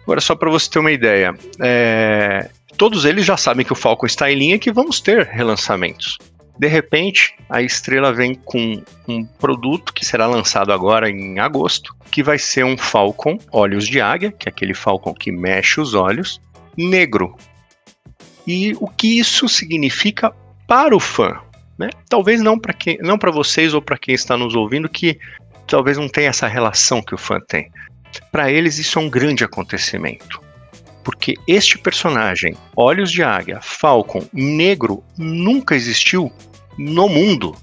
Agora, 0.02 0.20
só 0.20 0.36
para 0.36 0.50
você 0.50 0.70
ter 0.70 0.78
uma 0.78 0.92
ideia, 0.92 1.34
é, 1.60 2.48
todos 2.76 3.04
eles 3.04 3.24
já 3.24 3.36
sabem 3.36 3.66
que 3.66 3.72
o 3.72 3.76
Falcon 3.76 4.06
está 4.06 4.30
em 4.30 4.36
linha 4.36 4.54
e 4.54 4.58
que 4.58 4.72
vamos 4.72 5.00
ter 5.00 5.26
relançamentos. 5.26 6.16
De 6.58 6.68
repente, 6.68 7.34
a 7.50 7.60
Estrela 7.60 8.12
vem 8.12 8.34
com 8.34 8.82
um 9.06 9.24
produto 9.24 9.92
que 9.92 10.06
será 10.06 10.26
lançado 10.26 10.72
agora 10.72 11.10
em 11.10 11.38
agosto, 11.38 11.94
que 12.10 12.22
vai 12.22 12.38
ser 12.38 12.64
um 12.64 12.78
Falcon 12.78 13.38
olhos 13.52 13.86
de 13.86 14.00
águia, 14.00 14.32
que 14.32 14.48
é 14.48 14.50
aquele 14.50 14.72
Falcon 14.72 15.12
que 15.12 15.30
mexe 15.30 15.80
os 15.80 15.92
olhos, 15.92 16.40
negro. 16.76 17.36
E 18.46 18.74
o 18.80 18.88
que 18.88 19.18
isso 19.18 19.48
significa 19.48 20.32
para 20.66 20.94
o 20.94 21.00
fã? 21.00 21.38
Né? 21.78 21.90
Talvez 22.08 22.40
não 22.40 22.58
para 22.58 22.72
quem, 22.72 22.98
não 22.98 23.18
para 23.18 23.30
vocês 23.30 23.74
ou 23.74 23.82
para 23.82 23.98
quem 23.98 24.14
está 24.14 24.36
nos 24.36 24.54
ouvindo 24.54 24.88
que 24.88 25.18
talvez 25.66 25.98
não 25.98 26.08
tenha 26.08 26.30
essa 26.30 26.46
relação 26.46 27.02
que 27.02 27.14
o 27.14 27.18
fã 27.18 27.38
tem. 27.40 27.70
Para 28.30 28.50
eles 28.50 28.78
isso 28.78 28.98
é 28.98 29.02
um 29.02 29.10
grande 29.10 29.44
acontecimento 29.44 30.46
porque 31.06 31.36
este 31.46 31.78
personagem, 31.78 32.56
Olhos 32.74 33.12
de 33.12 33.22
Águia, 33.22 33.60
Falcon, 33.62 34.26
negro, 34.32 35.04
nunca 35.16 35.76
existiu 35.76 36.32
no 36.76 37.08
mundo. 37.08 37.54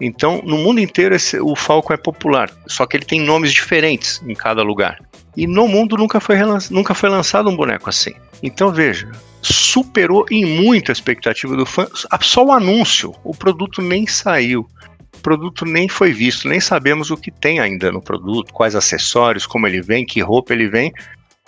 Então, 0.00 0.42
no 0.44 0.58
mundo 0.58 0.80
inteiro, 0.80 1.14
esse, 1.14 1.38
o 1.38 1.54
Falcon 1.54 1.94
é 1.94 1.96
popular, 1.96 2.50
só 2.66 2.84
que 2.84 2.96
ele 2.96 3.04
tem 3.04 3.20
nomes 3.20 3.52
diferentes 3.52 4.20
em 4.26 4.34
cada 4.34 4.64
lugar. 4.64 4.98
E 5.36 5.46
no 5.46 5.68
mundo 5.68 5.96
nunca 5.96 6.18
foi, 6.18 6.38
nunca 6.68 6.92
foi 6.92 7.08
lançado 7.08 7.48
um 7.48 7.54
boneco 7.54 7.88
assim. 7.88 8.14
Então, 8.42 8.72
veja, 8.72 9.12
superou 9.52 10.26
em 10.30 10.44
muito 10.44 10.90
a 10.90 10.92
expectativa 10.92 11.56
do 11.56 11.66
fã. 11.66 11.86
Só 12.20 12.44
o 12.44 12.52
anúncio, 12.52 13.14
o 13.24 13.34
produto 13.34 13.80
nem 13.80 14.06
saiu. 14.06 14.68
O 15.14 15.20
produto 15.20 15.64
nem 15.64 15.88
foi 15.88 16.12
visto, 16.12 16.48
nem 16.48 16.60
sabemos 16.60 17.10
o 17.10 17.16
que 17.16 17.30
tem 17.30 17.58
ainda 17.58 17.90
no 17.90 18.02
produto, 18.02 18.52
quais 18.52 18.76
acessórios, 18.76 19.46
como 19.46 19.66
ele 19.66 19.80
vem, 19.80 20.04
que 20.04 20.20
roupa 20.20 20.52
ele 20.52 20.68
vem. 20.68 20.92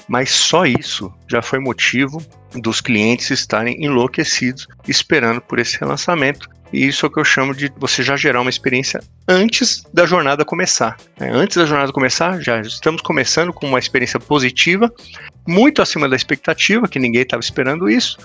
Mas 0.08 0.30
só 0.30 0.64
isso 0.64 1.12
já 1.28 1.42
foi 1.42 1.58
motivo 1.58 2.22
dos 2.54 2.80
clientes 2.80 3.30
estarem 3.30 3.84
enlouquecidos 3.84 4.66
esperando 4.86 5.40
por 5.40 5.58
esse 5.58 5.78
relançamento. 5.78 6.48
E 6.72 6.86
isso 6.86 7.06
é 7.06 7.08
o 7.08 7.12
que 7.12 7.18
eu 7.18 7.24
chamo 7.24 7.54
de 7.54 7.72
você 7.76 8.02
já 8.02 8.16
gerar 8.16 8.40
uma 8.40 8.50
experiência 8.50 9.00
antes 9.26 9.82
da 9.92 10.04
jornada 10.06 10.44
começar. 10.44 10.96
É, 11.18 11.28
antes 11.28 11.56
da 11.56 11.64
jornada 11.64 11.92
começar, 11.92 12.40
já 12.42 12.60
estamos 12.60 13.00
começando 13.02 13.52
com 13.52 13.66
uma 13.66 13.78
experiência 13.78 14.20
positiva, 14.20 14.92
muito 15.48 15.80
acima 15.80 16.08
da 16.08 16.14
expectativa, 16.14 16.86
que 16.86 16.98
ninguém 16.98 17.22
estava 17.22 17.40
esperando 17.40 17.88
isso. 17.88 18.18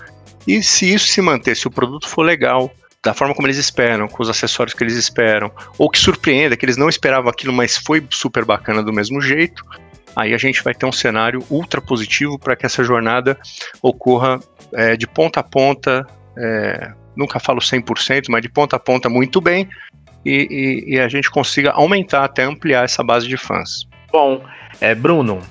E 0.45 0.61
se 0.61 0.93
isso 0.93 1.07
se 1.07 1.21
manter, 1.21 1.55
se 1.55 1.65
o 1.65 1.71
produto 1.71 2.07
for 2.07 2.21
legal, 2.21 2.69
da 3.03 3.13
forma 3.13 3.33
como 3.33 3.47
eles 3.47 3.57
esperam, 3.57 4.07
com 4.07 4.21
os 4.21 4.29
acessórios 4.29 4.73
que 4.73 4.83
eles 4.83 4.95
esperam, 4.95 5.51
ou 5.77 5.89
que 5.89 5.97
surpreenda, 5.97 6.55
que 6.55 6.65
eles 6.65 6.77
não 6.77 6.89
esperavam 6.89 7.29
aquilo, 7.29 7.53
mas 7.53 7.77
foi 7.77 8.05
super 8.09 8.45
bacana 8.45 8.83
do 8.83 8.93
mesmo 8.93 9.21
jeito, 9.21 9.63
aí 10.15 10.33
a 10.33 10.37
gente 10.37 10.63
vai 10.63 10.73
ter 10.73 10.85
um 10.85 10.91
cenário 10.91 11.43
ultra 11.49 11.81
positivo 11.81 12.37
para 12.37 12.55
que 12.55 12.65
essa 12.65 12.83
jornada 12.83 13.37
ocorra 13.81 14.39
é, 14.73 14.95
de 14.95 15.07
ponta 15.07 15.39
a 15.39 15.43
ponta, 15.43 16.05
é, 16.37 16.93
nunca 17.15 17.39
falo 17.39 17.59
100%, 17.59 18.25
mas 18.29 18.41
de 18.41 18.49
ponta 18.49 18.75
a 18.75 18.79
ponta 18.79 19.09
muito 19.09 19.41
bem, 19.41 19.69
e, 20.25 20.85
e, 20.87 20.95
e, 20.95 20.99
a 20.99 21.09
gente 21.09 21.29
consiga 21.29 21.71
aumentar, 21.71 22.23
até 22.23 22.43
ampliar 22.43 22.85
essa 22.85 23.03
base 23.03 23.27
de 23.27 23.35
fãs. 23.35 23.85
Bom, 24.09 24.41
é, 24.79 24.95
Bruno, 24.95 25.41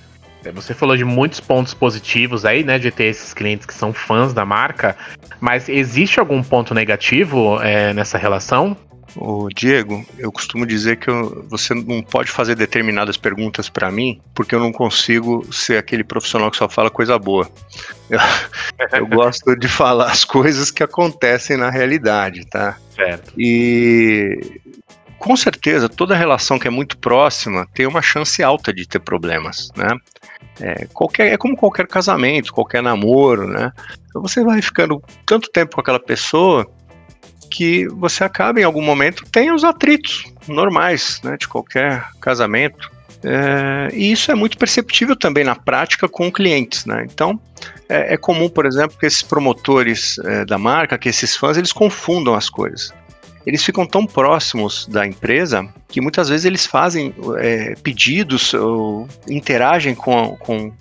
você 0.50 0.74
falou 0.74 0.96
de 0.96 1.04
muitos 1.04 1.40
pontos 1.40 1.74
positivos 1.74 2.44
aí, 2.44 2.64
né, 2.64 2.78
de 2.78 2.90
ter 2.90 3.04
esses 3.04 3.32
clientes 3.32 3.66
que 3.66 3.74
são 3.74 3.92
fãs 3.92 4.32
da 4.32 4.44
marca, 4.44 4.96
mas 5.40 5.68
existe 5.68 6.18
algum 6.18 6.42
ponto 6.42 6.74
negativo 6.74 7.60
é, 7.62 7.92
nessa 7.92 8.18
relação? 8.18 8.76
O 9.14 9.48
Diego, 9.54 10.04
eu 10.18 10.32
costumo 10.32 10.64
dizer 10.64 10.96
que 10.96 11.10
eu, 11.10 11.46
você 11.48 11.74
não 11.74 12.02
pode 12.02 12.30
fazer 12.30 12.54
determinadas 12.54 13.16
perguntas 13.16 13.68
para 13.68 13.90
mim, 13.90 14.20
porque 14.34 14.54
eu 14.54 14.60
não 14.60 14.72
consigo 14.72 15.46
ser 15.52 15.76
aquele 15.76 16.02
profissional 16.02 16.50
que 16.50 16.56
só 16.56 16.68
fala 16.68 16.88
coisa 16.88 17.18
boa. 17.18 17.48
Eu, 18.08 18.18
eu 18.98 19.06
gosto 19.06 19.54
de 19.54 19.68
falar 19.68 20.10
as 20.10 20.24
coisas 20.24 20.70
que 20.70 20.82
acontecem 20.82 21.56
na 21.56 21.68
realidade, 21.68 22.46
tá? 22.46 22.78
Certo. 22.94 23.32
E 23.36 24.60
com 25.22 25.36
certeza, 25.36 25.88
toda 25.88 26.16
relação 26.16 26.58
que 26.58 26.66
é 26.66 26.70
muito 26.70 26.98
próxima 26.98 27.64
tem 27.72 27.86
uma 27.86 28.02
chance 28.02 28.42
alta 28.42 28.72
de 28.72 28.88
ter 28.88 28.98
problemas, 28.98 29.70
né? 29.76 29.86
É, 30.60 30.86
qualquer, 30.92 31.32
é 31.32 31.36
como 31.36 31.56
qualquer 31.56 31.86
casamento, 31.86 32.52
qualquer 32.52 32.82
namoro, 32.82 33.46
né? 33.46 33.72
Então 34.08 34.20
você 34.20 34.42
vai 34.42 34.60
ficando 34.60 35.00
tanto 35.24 35.48
tempo 35.48 35.76
com 35.76 35.80
aquela 35.80 36.00
pessoa 36.00 36.68
que 37.48 37.86
você 37.86 38.24
acaba 38.24 38.60
em 38.60 38.64
algum 38.64 38.82
momento 38.82 39.24
tem 39.30 39.52
os 39.52 39.62
atritos 39.62 40.24
normais, 40.48 41.20
né, 41.22 41.36
de 41.38 41.46
qualquer 41.46 42.04
casamento. 42.20 42.90
É, 43.22 43.94
e 43.94 44.10
isso 44.10 44.32
é 44.32 44.34
muito 44.34 44.58
perceptível 44.58 45.14
também 45.14 45.44
na 45.44 45.54
prática 45.54 46.08
com 46.08 46.32
clientes, 46.32 46.84
né? 46.84 47.06
Então 47.08 47.40
é, 47.88 48.14
é 48.14 48.16
comum, 48.16 48.48
por 48.48 48.66
exemplo, 48.66 48.98
que 48.98 49.06
esses 49.06 49.22
promotores 49.22 50.18
é, 50.24 50.44
da 50.44 50.58
marca, 50.58 50.98
que 50.98 51.08
esses 51.08 51.36
fãs, 51.36 51.56
eles 51.56 51.72
confundam 51.72 52.34
as 52.34 52.50
coisas. 52.50 52.92
Eles 53.46 53.64
ficam 53.64 53.86
tão 53.86 54.06
próximos 54.06 54.86
da 54.86 55.06
empresa 55.06 55.68
que 55.88 56.00
muitas 56.00 56.28
vezes 56.28 56.44
eles 56.44 56.64
fazem 56.66 57.14
é, 57.38 57.74
pedidos 57.76 58.54
ou 58.54 59.08
interagem 59.28 59.94
com, 59.94 60.36
com 60.36 60.72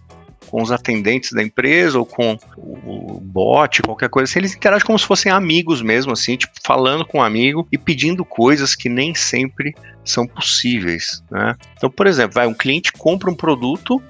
com 0.52 0.62
os 0.62 0.70
atendentes 0.70 1.32
da 1.32 1.42
empresa 1.42 1.98
ou 1.98 2.06
com 2.06 2.38
o 2.58 3.22
bot, 3.22 3.82
qualquer 3.82 4.10
coisa 4.10 4.30
assim, 4.30 4.40
eles 4.40 4.54
interagem 4.54 4.86
como 4.86 5.00
se 5.00 5.06
fossem 5.06 5.32
amigos 5.32 5.82
mesmo, 5.82 6.12
assim, 6.12 6.36
tipo, 6.36 6.52
falando 6.62 7.06
com 7.06 7.20
um 7.20 7.24
amigo 7.24 7.66
e 7.72 7.78
pedindo 7.78 8.26
coisas 8.26 8.76
que 8.76 8.90
nem 8.90 9.16
sempre 9.16 9.74
são 10.04 10.28
possíveis, 10.28 11.24
né? 11.32 11.56
Então, 11.78 11.90
por 11.90 12.06
exemplo, 12.06 12.34
vai 12.34 12.48
um 12.48 12.54
cliente 12.54 12.92
compra 12.92 13.32
um 13.32 13.36
produto, 13.36 14.04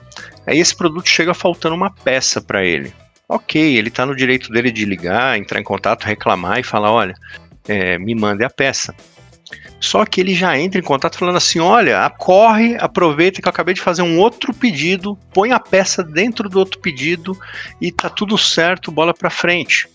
aí 0.47 0.57
esse 0.57 0.75
produto 0.75 1.07
chega 1.07 1.33
faltando 1.35 1.75
uma 1.75 1.91
peça 1.91 2.41
para 2.41 2.65
ele. 2.65 2.91
Ok, 3.29 3.61
ele 3.77 3.89
está 3.89 4.03
no 4.03 4.15
direito 4.15 4.51
dele 4.51 4.71
de 4.71 4.83
ligar, 4.83 5.37
entrar 5.37 5.59
em 5.59 5.63
contato, 5.63 6.05
reclamar 6.05 6.59
e 6.59 6.63
falar, 6.63 6.91
olha, 6.91 7.13
é, 7.71 7.97
me 7.97 8.13
mande 8.13 8.43
a 8.43 8.49
peça. 8.49 8.93
Só 9.79 10.05
que 10.05 10.21
ele 10.21 10.35
já 10.35 10.57
entra 10.57 10.79
em 10.79 10.83
contato 10.83 11.17
falando 11.17 11.37
assim: 11.37 11.59
olha, 11.59 12.09
corre, 12.09 12.75
aproveita 12.79 13.41
que 13.41 13.47
eu 13.47 13.49
acabei 13.49 13.73
de 13.73 13.81
fazer 13.81 14.01
um 14.01 14.19
outro 14.19 14.53
pedido, 14.53 15.17
põe 15.33 15.51
a 15.51 15.59
peça 15.59 16.03
dentro 16.03 16.47
do 16.47 16.59
outro 16.59 16.79
pedido 16.79 17.37
e 17.79 17.91
tá 17.91 18.09
tudo 18.09 18.37
certo, 18.37 18.91
bola 18.91 19.13
para 19.13 19.29
frente. 19.29 19.87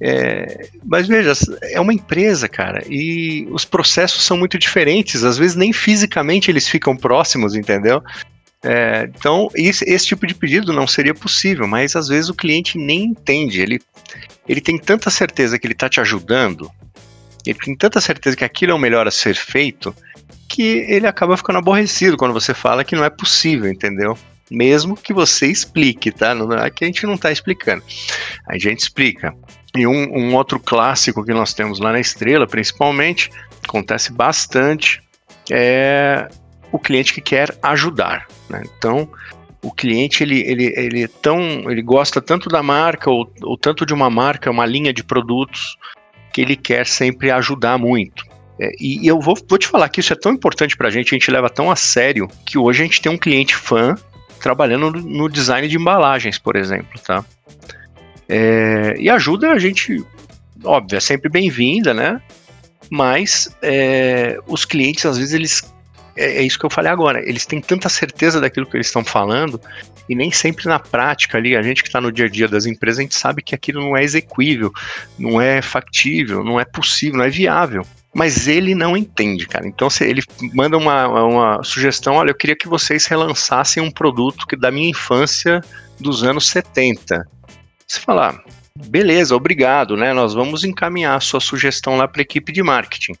É, 0.00 0.68
mas 0.84 1.06
veja, 1.06 1.32
é 1.70 1.80
uma 1.80 1.94
empresa, 1.94 2.48
cara, 2.48 2.82
e 2.88 3.46
os 3.52 3.64
processos 3.64 4.24
são 4.24 4.36
muito 4.36 4.58
diferentes, 4.58 5.22
às 5.22 5.38
vezes 5.38 5.54
nem 5.54 5.72
fisicamente 5.72 6.50
eles 6.50 6.66
ficam 6.66 6.96
próximos, 6.96 7.54
entendeu? 7.54 8.02
É, 8.64 9.08
então, 9.16 9.48
esse, 9.54 9.84
esse, 9.88 10.06
tipo 10.06 10.26
de 10.26 10.34
pedido 10.34 10.72
não 10.72 10.88
seria 10.88 11.14
possível, 11.14 11.68
mas 11.68 11.94
às 11.94 12.08
vezes 12.08 12.28
o 12.28 12.34
cliente 12.34 12.78
nem 12.78 13.04
entende, 13.04 13.60
ele, 13.60 13.80
ele 14.48 14.60
tem 14.60 14.76
tanta 14.76 15.08
certeza 15.08 15.56
que 15.56 15.66
ele 15.66 15.74
está 15.74 15.88
te 15.88 16.00
ajudando, 16.00 16.68
ele 17.46 17.58
tem 17.58 17.76
tanta 17.76 18.00
certeza 18.00 18.36
que 18.36 18.44
aquilo 18.44 18.72
é 18.72 18.74
o 18.74 18.78
melhor 18.78 19.06
a 19.06 19.10
ser 19.10 19.34
feito 19.34 19.94
que 20.48 20.84
ele 20.88 21.06
acaba 21.06 21.36
ficando 21.36 21.58
aborrecido 21.58 22.16
quando 22.16 22.34
você 22.34 22.52
fala 22.52 22.84
que 22.84 22.94
não 22.94 23.04
é 23.04 23.10
possível, 23.10 23.70
entendeu? 23.70 24.18
Mesmo 24.50 24.94
que 24.94 25.14
você 25.14 25.46
explique, 25.46 26.12
tá? 26.12 26.34
Não 26.34 26.52
é 26.52 26.68
que 26.68 26.84
a 26.84 26.86
gente 26.86 27.06
não 27.06 27.14
está 27.14 27.32
explicando. 27.32 27.82
A 28.46 28.58
gente 28.58 28.80
explica. 28.80 29.34
E 29.74 29.86
um, 29.86 30.14
um 30.14 30.34
outro 30.34 30.60
clássico 30.60 31.24
que 31.24 31.32
nós 31.32 31.54
temos 31.54 31.80
lá 31.80 31.90
na 31.92 32.00
Estrela, 32.00 32.46
principalmente, 32.46 33.30
acontece 33.66 34.12
bastante, 34.12 35.02
é 35.50 36.28
o 36.70 36.78
cliente 36.78 37.14
que 37.14 37.22
quer 37.22 37.56
ajudar. 37.62 38.26
Né? 38.50 38.62
Então, 38.76 39.08
o 39.62 39.70
cliente 39.70 40.22
ele, 40.22 40.40
ele, 40.40 40.74
ele, 40.76 41.04
é 41.04 41.08
tão, 41.08 41.70
ele 41.70 41.80
gosta 41.80 42.20
tanto 42.20 42.50
da 42.50 42.62
marca 42.62 43.10
ou, 43.10 43.32
ou 43.42 43.56
tanto 43.56 43.86
de 43.86 43.94
uma 43.94 44.10
marca, 44.10 44.50
uma 44.50 44.66
linha 44.66 44.92
de 44.92 45.02
produtos, 45.02 45.78
que 46.32 46.40
ele 46.40 46.56
quer 46.56 46.86
sempre 46.86 47.30
ajudar 47.30 47.78
muito. 47.78 48.24
É, 48.58 48.70
e, 48.80 49.06
eu 49.06 49.20
vou, 49.20 49.36
vou 49.48 49.58
te 49.58 49.66
falar 49.66 49.88
que 49.88 50.00
isso 50.00 50.12
é 50.12 50.16
tão 50.16 50.32
importante 50.32 50.76
para 50.76 50.88
a 50.88 50.90
gente, 50.90 51.14
a 51.14 51.18
gente 51.18 51.30
leva 51.30 51.50
tão 51.50 51.70
a 51.70 51.76
sério, 51.76 52.28
que 52.46 52.58
hoje 52.58 52.82
a 52.82 52.84
gente 52.84 53.00
tem 53.00 53.10
um 53.10 53.18
cliente 53.18 53.56
fã 53.56 53.96
trabalhando 54.40 54.90
no, 54.90 55.28
design 55.28 55.66
de 55.68 55.76
embalagens, 55.76 56.38
por 56.38 56.56
exemplo, 56.56 57.00
tá? 57.00 57.24
É, 58.28 58.94
e 58.98 59.08
ajuda 59.08 59.52
a 59.52 59.58
gente, 59.58 60.04
óbvio, 60.64 60.96
é 60.96 61.00
sempre 61.00 61.28
bem-vinda, 61.28 61.94
né? 61.94 62.20
Mas 62.90 63.48
é, 63.62 64.38
os 64.46 64.64
clientes, 64.64 65.06
às 65.06 65.16
vezes, 65.16 65.32
eles. 65.32 65.74
É, 66.16 66.38
é, 66.38 66.42
isso 66.42 66.58
que 66.58 66.66
eu 66.66 66.70
falei 66.70 66.90
agora, 66.90 67.26
eles 67.26 67.46
têm 67.46 67.60
tanta 67.60 67.88
certeza 67.88 68.40
daquilo 68.40 68.66
que 68.66 68.76
eles 68.76 68.86
estão 68.86 69.04
falando 69.04 69.60
e 70.08 70.14
nem 70.14 70.30
sempre 70.30 70.66
na 70.66 70.78
prática 70.78 71.38
ali, 71.38 71.56
a 71.56 71.62
gente 71.62 71.82
que 71.82 71.88
está 71.88 72.00
no 72.00 72.12
dia 72.12 72.26
a 72.26 72.28
dia 72.28 72.48
das 72.48 72.66
empresas, 72.66 72.98
a 72.98 73.02
gente 73.02 73.14
sabe 73.14 73.42
que 73.42 73.54
aquilo 73.54 73.80
não 73.80 73.96
é 73.96 74.02
execuível, 74.02 74.72
não 75.18 75.40
é 75.40 75.62
factível, 75.62 76.44
não 76.44 76.60
é 76.60 76.64
possível, 76.64 77.18
não 77.18 77.24
é 77.24 77.30
viável. 77.30 77.86
Mas 78.14 78.46
ele 78.46 78.74
não 78.74 78.94
entende, 78.94 79.46
cara. 79.46 79.66
Então 79.66 79.88
ele 80.02 80.22
manda 80.52 80.76
uma, 80.76 81.24
uma 81.24 81.62
sugestão, 81.62 82.14
olha, 82.14 82.30
eu 82.30 82.34
queria 82.34 82.56
que 82.56 82.68
vocês 82.68 83.06
relançassem 83.06 83.82
um 83.82 83.90
produto 83.90 84.46
que 84.46 84.54
da 84.54 84.70
minha 84.70 84.90
infância 84.90 85.62
dos 85.98 86.22
anos 86.22 86.46
70. 86.48 87.26
Você 87.86 88.00
fala, 88.00 88.38
beleza, 88.86 89.34
obrigado, 89.34 89.96
né? 89.96 90.12
Nós 90.12 90.34
vamos 90.34 90.62
encaminhar 90.62 91.16
a 91.16 91.20
sua 91.20 91.40
sugestão 91.40 91.96
lá 91.96 92.06
para 92.06 92.20
a 92.20 92.22
equipe 92.22 92.52
de 92.52 92.62
marketing. 92.62 93.14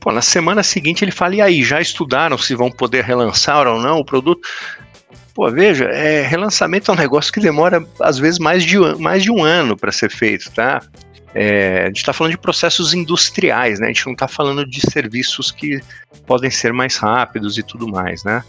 Pô, 0.00 0.10
na 0.10 0.22
semana 0.22 0.62
seguinte 0.62 1.04
ele 1.04 1.12
fala, 1.12 1.36
e 1.36 1.40
aí, 1.42 1.62
já 1.62 1.80
estudaram 1.80 2.38
se 2.38 2.54
vão 2.54 2.70
poder 2.70 3.04
relançar 3.04 3.66
ou 3.66 3.80
não 3.80 3.98
o 3.98 4.04
produto? 4.04 4.48
Pô, 5.34 5.50
veja, 5.50 5.84
é, 5.84 6.22
relançamento 6.22 6.90
é 6.90 6.94
um 6.94 6.96
negócio 6.96 7.32
que 7.32 7.40
demora, 7.40 7.86
às 8.00 8.18
vezes, 8.18 8.38
mais 8.38 8.64
de, 8.64 8.78
mais 8.98 9.22
de 9.22 9.30
um 9.30 9.44
ano 9.44 9.76
para 9.76 9.92
ser 9.92 10.10
feito, 10.10 10.50
tá? 10.52 10.82
É, 11.34 11.82
a 11.82 11.86
gente 11.86 11.98
está 11.98 12.12
falando 12.12 12.32
de 12.32 12.38
processos 12.38 12.92
industriais, 12.92 13.78
né? 13.78 13.86
A 13.86 13.88
gente 13.88 14.06
não 14.06 14.14
está 14.14 14.26
falando 14.26 14.66
de 14.66 14.80
serviços 14.90 15.52
que 15.52 15.80
podem 16.26 16.50
ser 16.50 16.72
mais 16.72 16.96
rápidos 16.96 17.58
e 17.58 17.62
tudo 17.62 17.86
mais, 17.86 18.24
né? 18.24 18.42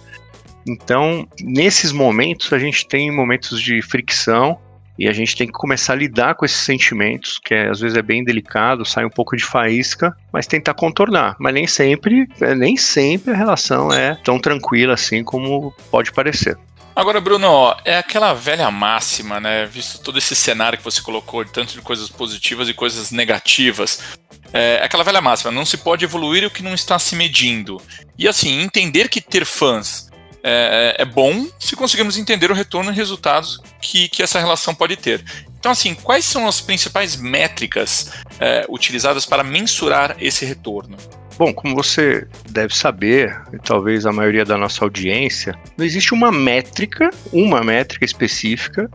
Então, 0.66 1.28
nesses 1.40 1.92
momentos, 1.92 2.52
a 2.54 2.60
gente 2.60 2.88
tem 2.88 3.12
momentos 3.12 3.62
de 3.62 3.82
fricção 3.82 4.60
e 4.98 5.08
a 5.08 5.14
gente 5.14 5.36
tem 5.36 5.48
que 5.48 5.54
começar 5.54 5.94
a 5.94 5.96
lidar 5.96 6.36
com 6.36 6.46
esses 6.46 6.60
sentimentos, 6.60 7.40
que 7.44 7.54
é, 7.54 7.70
às 7.70 7.80
vezes 7.80 7.98
é 7.98 8.02
bem 8.02 8.24
delicado, 8.24 8.86
sai 8.86 9.06
um 9.06 9.10
pouco 9.10 9.36
de 9.36 9.44
faísca, 9.44 10.16
mas 10.32 10.48
tentar 10.48 10.74
contornar. 10.74 11.36
Mas 11.40 11.54
nem 11.54 11.68
sempre, 11.68 12.28
é, 12.40 12.54
nem 12.54 12.78
sempre 12.78 13.34
a 13.34 13.38
relação 13.38 13.92
é 13.92 14.16
tão 14.24 14.40
tranquila 14.40 14.94
assim 14.94 15.24
como 15.24 15.74
pode 15.90 16.12
parecer. 16.12 16.58
Agora, 16.94 17.22
Bruno, 17.22 17.74
é 17.86 17.98
aquela 17.98 18.34
velha 18.34 18.70
máxima, 18.70 19.40
né? 19.40 19.66
Visto 19.66 20.04
todo 20.04 20.18
esse 20.18 20.36
cenário 20.36 20.78
que 20.78 20.84
você 20.84 21.02
colocou, 21.02 21.44
tanto 21.46 21.74
de 21.74 21.82
coisas 21.82 22.10
positivas 22.10 22.68
e 22.68 22.74
coisas 22.74 23.12
negativas. 23.12 24.18
É 24.52 24.82
aquela 24.84 25.04
velha 25.04 25.22
máxima, 25.22 25.52
não 25.52 25.66
se 25.66 25.78
pode 25.78 26.04
evoluir 26.04 26.46
o 26.46 26.52
que 26.52 26.62
não 26.62 26.74
está 26.74 27.00
se 27.00 27.16
medindo. 27.16 27.82
E 28.18 28.28
assim, 28.28 28.62
entender 28.62 29.08
que 29.08 29.22
ter 29.22 29.46
fãs 29.46 30.11
é, 30.44 30.96
é 31.00 31.06
bom 31.06 31.48
se 31.60 31.76
conseguirmos 31.76 32.18
entender 32.18 32.52
o 32.52 32.54
retorno 32.54 32.92
e 32.92 32.96
resultados 32.96 33.60
que, 33.82 34.10
que 34.10 34.24
essa 34.24 34.40
relação 34.40 34.74
pode 34.74 34.98
ter. 34.98 35.24
Então, 35.60 35.72
assim, 35.72 35.94
quais 35.94 36.26
são 36.26 36.48
as 36.48 36.60
principais 36.60 37.16
métricas 37.16 38.12
é, 38.40 38.66
utilizadas 38.68 39.26
para 39.26 39.44
mensurar 39.44 40.16
esse 40.20 40.44
retorno? 40.44 40.98
Bom, 41.38 41.54
como 41.54 41.76
você 41.76 42.28
deve 42.50 42.76
saber, 42.76 43.40
e 43.54 43.58
talvez 43.58 44.06
a 44.06 44.12
maioria 44.12 44.44
da 44.44 44.58
nossa 44.58 44.84
audiência, 44.84 45.58
não 45.78 45.86
existe 45.86 46.14
uma 46.14 46.32
métrica, 46.32 47.10
uma 47.32 47.64
métrica 47.64 48.06
específica 48.06 48.90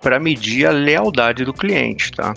para 0.00 0.20
medir 0.20 0.66
a 0.66 0.70
lealdade 0.70 1.44
do 1.44 1.52
cliente, 1.52 2.12
tá? 2.12 2.34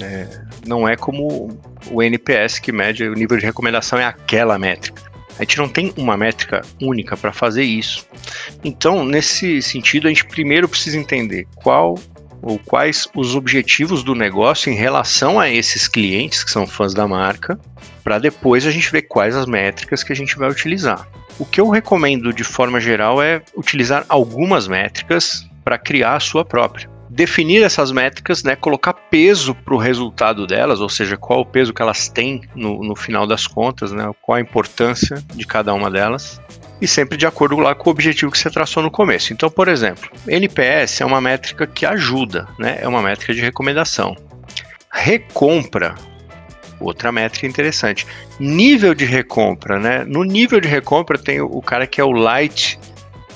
É, 0.00 0.26
não 0.66 0.88
é 0.88 0.96
como 0.96 1.48
o 1.90 2.02
NPS 2.02 2.58
que 2.58 2.72
mede 2.72 3.04
o 3.04 3.14
nível 3.14 3.38
de 3.38 3.44
recomendação, 3.44 3.98
é 3.98 4.04
aquela 4.04 4.58
métrica. 4.58 5.11
A 5.38 5.42
gente 5.42 5.58
não 5.58 5.68
tem 5.68 5.92
uma 5.96 6.16
métrica 6.16 6.62
única 6.80 7.16
para 7.16 7.32
fazer 7.32 7.64
isso. 7.64 8.06
Então, 8.62 9.04
nesse 9.04 9.62
sentido, 9.62 10.06
a 10.06 10.10
gente 10.10 10.24
primeiro 10.24 10.68
precisa 10.68 10.98
entender 10.98 11.46
qual 11.54 11.98
ou 12.42 12.58
quais 12.58 13.06
os 13.14 13.36
objetivos 13.36 14.02
do 14.02 14.14
negócio 14.14 14.70
em 14.70 14.74
relação 14.74 15.38
a 15.38 15.48
esses 15.48 15.86
clientes 15.86 16.42
que 16.42 16.50
são 16.50 16.66
fãs 16.66 16.92
da 16.92 17.06
marca, 17.06 17.58
para 18.02 18.18
depois 18.18 18.66
a 18.66 18.70
gente 18.70 18.90
ver 18.90 19.02
quais 19.02 19.36
as 19.36 19.46
métricas 19.46 20.02
que 20.02 20.12
a 20.12 20.16
gente 20.16 20.36
vai 20.36 20.50
utilizar. 20.50 21.08
O 21.38 21.46
que 21.46 21.60
eu 21.60 21.68
recomendo 21.68 22.32
de 22.32 22.42
forma 22.42 22.80
geral 22.80 23.22
é 23.22 23.40
utilizar 23.56 24.04
algumas 24.08 24.66
métricas 24.66 25.48
para 25.64 25.78
criar 25.78 26.16
a 26.16 26.20
sua 26.20 26.44
própria 26.44 26.91
definir 27.12 27.62
essas 27.62 27.92
métricas, 27.92 28.42
né, 28.42 28.56
colocar 28.56 28.94
peso 28.94 29.54
para 29.54 29.74
o 29.74 29.78
resultado 29.78 30.46
delas, 30.46 30.80
ou 30.80 30.88
seja, 30.88 31.14
qual 31.14 31.40
o 31.40 31.46
peso 31.46 31.74
que 31.74 31.82
elas 31.82 32.08
têm 32.08 32.40
no, 32.54 32.82
no 32.82 32.96
final 32.96 33.26
das 33.26 33.46
contas, 33.46 33.92
né, 33.92 34.10
qual 34.22 34.36
a 34.36 34.40
importância 34.40 35.22
de 35.34 35.46
cada 35.46 35.74
uma 35.74 35.90
delas, 35.90 36.40
e 36.80 36.88
sempre 36.88 37.18
de 37.18 37.26
acordo 37.26 37.58
lá 37.58 37.74
com 37.74 37.90
o 37.90 37.92
objetivo 37.92 38.32
que 38.32 38.38
você 38.38 38.50
traçou 38.50 38.82
no 38.82 38.90
começo. 38.90 39.30
Então, 39.30 39.50
por 39.50 39.68
exemplo, 39.68 40.10
NPS 40.26 41.02
é 41.02 41.04
uma 41.04 41.20
métrica 41.20 41.66
que 41.66 41.84
ajuda, 41.84 42.48
né, 42.58 42.78
é 42.80 42.88
uma 42.88 43.02
métrica 43.02 43.34
de 43.34 43.42
recomendação. 43.42 44.16
Recompra, 44.90 45.94
outra 46.80 47.12
métrica 47.12 47.46
interessante. 47.46 48.06
Nível 48.40 48.94
de 48.94 49.04
recompra, 49.04 49.78
né? 49.78 50.04
No 50.04 50.24
nível 50.24 50.60
de 50.60 50.68
recompra 50.68 51.18
tem 51.18 51.40
o 51.40 51.60
cara 51.62 51.86
que 51.86 52.00
é 52.00 52.04
o 52.04 52.10
light, 52.10 52.78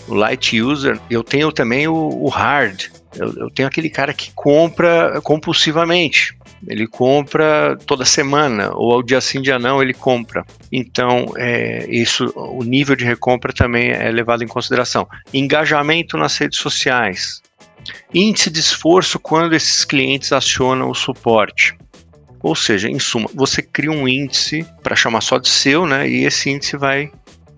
o 0.09 0.15
light 0.15 0.61
user. 0.61 0.99
Eu 1.09 1.23
tenho 1.23 1.51
também 1.51 1.89
o, 1.89 1.95
o 1.95 2.29
hard, 2.29 2.91
eu, 3.15 3.33
eu 3.37 3.51
tenho 3.51 3.69
aquele 3.69 3.89
cara 3.89 4.13
que 4.13 4.33
compra 4.35 5.21
compulsivamente. 5.23 6.37
Ele 6.67 6.87
compra 6.87 7.77
toda 7.87 8.05
semana, 8.05 8.71
ou 8.75 8.93
ao 8.93 9.03
dia 9.03 9.21
sim, 9.21 9.41
dia 9.41 9.59
não, 9.59 9.83
ele 9.83 9.95
compra. 9.95 10.45
Então, 10.73 11.33
é, 11.37 11.87
isso, 11.89 12.33
o 12.35 12.63
nível 12.65 12.97
de 12.97 13.05
recompra 13.05 13.53
também 13.53 13.91
é 13.91 14.11
levado 14.11 14.43
em 14.43 14.49
consideração. 14.49 15.07
Engajamento 15.33 16.17
nas 16.17 16.37
redes 16.37 16.59
sociais. 16.59 17.41
Índice 18.13 18.51
de 18.51 18.61
esforço 18.61 19.19
quando 19.19 19.55
esses 19.55 19.85
clientes 19.85 20.33
acionam 20.33 20.91
o 20.91 20.95
suporte. 20.95 21.77
Ou 22.43 22.55
seja, 22.55 22.89
em 22.89 22.99
suma, 22.99 23.29
você 23.35 23.63
cria 23.63 23.91
um 23.91 24.09
índice 24.09 24.67
para 24.83 24.97
chamar 24.97 25.21
só 25.21 25.39
de 25.39 25.49
seu, 25.49 25.87
né? 25.87 26.09
E 26.09 26.25
esse 26.25 26.51
índice 26.51 26.77
vai 26.77 27.11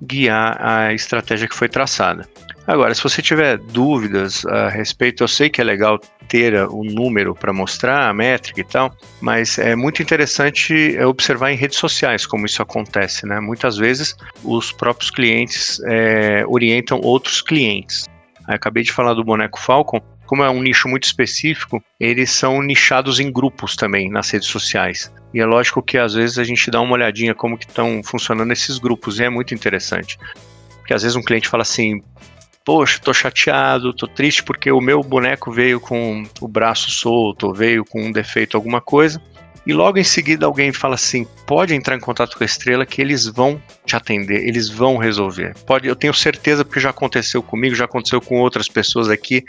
guiar 0.02 0.56
a 0.60 0.94
estratégia 0.94 1.48
que 1.48 1.54
foi 1.54 1.68
traçada. 1.68 2.28
Agora, 2.68 2.94
se 2.94 3.02
você 3.02 3.22
tiver 3.22 3.56
dúvidas 3.56 4.44
a 4.44 4.68
respeito, 4.68 5.24
eu 5.24 5.28
sei 5.28 5.48
que 5.48 5.58
é 5.58 5.64
legal 5.64 5.98
ter 6.28 6.54
o 6.68 6.82
um 6.82 6.84
número 6.84 7.34
para 7.34 7.50
mostrar 7.50 8.10
a 8.10 8.12
métrica 8.12 8.60
e 8.60 8.64
tal, 8.64 8.94
mas 9.22 9.58
é 9.58 9.74
muito 9.74 10.02
interessante 10.02 10.94
é, 10.94 11.06
observar 11.06 11.50
em 11.50 11.56
redes 11.56 11.78
sociais 11.78 12.26
como 12.26 12.44
isso 12.44 12.60
acontece, 12.60 13.24
né? 13.26 13.40
Muitas 13.40 13.78
vezes 13.78 14.14
os 14.44 14.70
próprios 14.70 15.10
clientes 15.10 15.80
é, 15.86 16.44
orientam 16.46 17.00
outros 17.02 17.40
clientes. 17.40 18.04
Eu 18.46 18.54
acabei 18.54 18.82
de 18.82 18.92
falar 18.92 19.14
do 19.14 19.24
boneco 19.24 19.58
Falcon, 19.58 20.02
como 20.26 20.42
é 20.42 20.50
um 20.50 20.62
nicho 20.62 20.88
muito 20.88 21.04
específico, 21.04 21.82
eles 21.98 22.30
são 22.30 22.60
nichados 22.60 23.18
em 23.18 23.32
grupos 23.32 23.76
também 23.76 24.10
nas 24.10 24.28
redes 24.28 24.48
sociais. 24.48 25.10
E 25.32 25.40
é 25.40 25.46
lógico 25.46 25.82
que 25.82 25.96
às 25.96 26.12
vezes 26.12 26.38
a 26.38 26.44
gente 26.44 26.70
dá 26.70 26.82
uma 26.82 26.92
olhadinha 26.92 27.34
como 27.34 27.56
que 27.56 27.64
estão 27.64 28.02
funcionando 28.04 28.52
esses 28.52 28.76
grupos 28.78 29.18
e 29.18 29.24
é 29.24 29.30
muito 29.30 29.54
interessante. 29.54 30.18
Porque 30.76 30.92
às 30.92 31.00
vezes 31.00 31.16
um 31.16 31.22
cliente 31.22 31.48
fala 31.48 31.62
assim, 31.62 32.02
poxa, 32.68 33.00
tô 33.02 33.14
chateado, 33.14 33.94
tô 33.94 34.06
triste 34.06 34.42
porque 34.42 34.70
o 34.70 34.78
meu 34.78 35.00
boneco 35.00 35.50
veio 35.50 35.80
com 35.80 36.22
o 36.38 36.46
braço 36.46 36.90
solto, 36.90 37.50
veio 37.50 37.82
com 37.82 38.02
um 38.02 38.12
defeito, 38.12 38.58
alguma 38.58 38.78
coisa. 38.78 39.18
E 39.66 39.72
logo 39.72 39.96
em 39.96 40.04
seguida 40.04 40.44
alguém 40.44 40.70
fala 40.70 40.94
assim: 40.94 41.26
pode 41.46 41.74
entrar 41.74 41.96
em 41.96 42.00
contato 42.00 42.36
com 42.36 42.44
a 42.44 42.46
estrela 42.46 42.84
que 42.84 43.00
eles 43.00 43.24
vão 43.24 43.58
te 43.86 43.96
atender, 43.96 44.46
eles 44.46 44.68
vão 44.68 44.98
resolver. 44.98 45.54
Pode, 45.64 45.88
eu 45.88 45.96
tenho 45.96 46.12
certeza 46.12 46.62
porque 46.62 46.78
já 46.78 46.90
aconteceu 46.90 47.42
comigo, 47.42 47.74
já 47.74 47.86
aconteceu 47.86 48.20
com 48.20 48.38
outras 48.38 48.68
pessoas 48.68 49.08
aqui. 49.08 49.42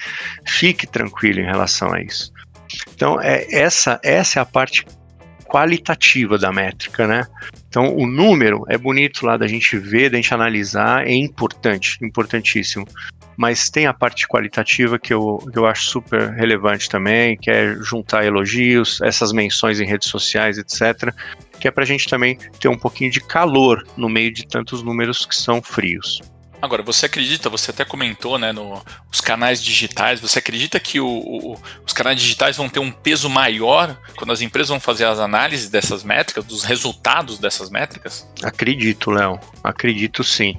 Fique 0.48 0.88
tranquilo 0.88 1.42
em 1.42 1.46
relação 1.46 1.92
a 1.94 2.02
isso. 2.02 2.32
Então, 2.96 3.20
é, 3.20 3.46
essa, 3.54 4.00
essa 4.02 4.40
é 4.40 4.42
a 4.42 4.46
parte 4.46 4.86
qualitativa 5.50 6.38
da 6.38 6.52
métrica, 6.52 7.08
né? 7.08 7.26
Então, 7.68 7.96
o 7.96 8.06
número 8.06 8.64
é 8.70 8.78
bonito 8.78 9.26
lá 9.26 9.36
da 9.36 9.48
gente 9.48 9.78
ver, 9.78 10.12
da 10.12 10.18
gente 10.18 10.34
analisar, 10.34 11.08
é 11.08 11.14
importante, 11.14 11.98
importantíssimo. 12.04 12.88
Mas 13.36 13.70
tem 13.70 13.88
a 13.88 13.94
parte 13.94 14.28
qualitativa 14.28 15.00
que 15.00 15.14
eu, 15.14 15.38
que 15.52 15.58
eu 15.58 15.66
acho 15.66 15.86
super 15.86 16.30
relevante 16.34 16.90
também, 16.90 17.36
que 17.38 17.50
é 17.50 17.76
juntar 17.82 18.26
elogios, 18.26 19.02
essas 19.02 19.32
menções 19.32 19.80
em 19.80 19.86
redes 19.86 20.10
sociais, 20.10 20.58
etc., 20.58 21.14
que 21.60 21.68
é 21.68 21.72
para 21.72 21.84
a 21.84 21.88
gente 21.88 22.08
também 22.08 22.38
ter 22.60 22.68
um 22.68 22.78
pouquinho 22.78 23.10
de 23.10 23.20
calor 23.20 23.84
no 23.98 24.10
meio 24.10 24.32
de 24.32 24.46
tantos 24.46 24.84
números 24.84 25.26
que 25.26 25.36
são 25.36 25.62
frios. 25.62 26.22
Agora, 26.62 26.84
você 26.84 27.06
acredita, 27.06 27.50
você 27.50 27.72
até 27.72 27.86
comentou, 27.86 28.38
né, 28.38 28.52
no, 28.52 28.82
canais 29.30 29.64
digitais, 29.64 30.20
você 30.20 30.40
acredita 30.40 30.80
que 30.80 31.00
o, 31.00 31.08
o, 31.08 31.62
os 31.86 31.94
canais 31.94 32.20
digitais 32.20 32.58
vão 32.58 32.68
ter 32.68 32.80
um 32.80 32.92
peso 32.92 33.30
maior 33.30 33.96
quando 34.18 34.34
as 34.34 34.42
empresas 34.42 34.70
vão 34.70 34.80
fazer 34.80 35.06
as 35.06 35.20
análises 35.20 35.70
dessas 35.70 36.04
métricas, 36.04 36.44
dos 36.44 36.64
resultados 36.64 37.38
dessas 37.38 37.70
métricas? 37.70 38.28
Acredito, 38.42 39.12
Léo. 39.12 39.40
Acredito 39.64 40.24
sim. 40.24 40.58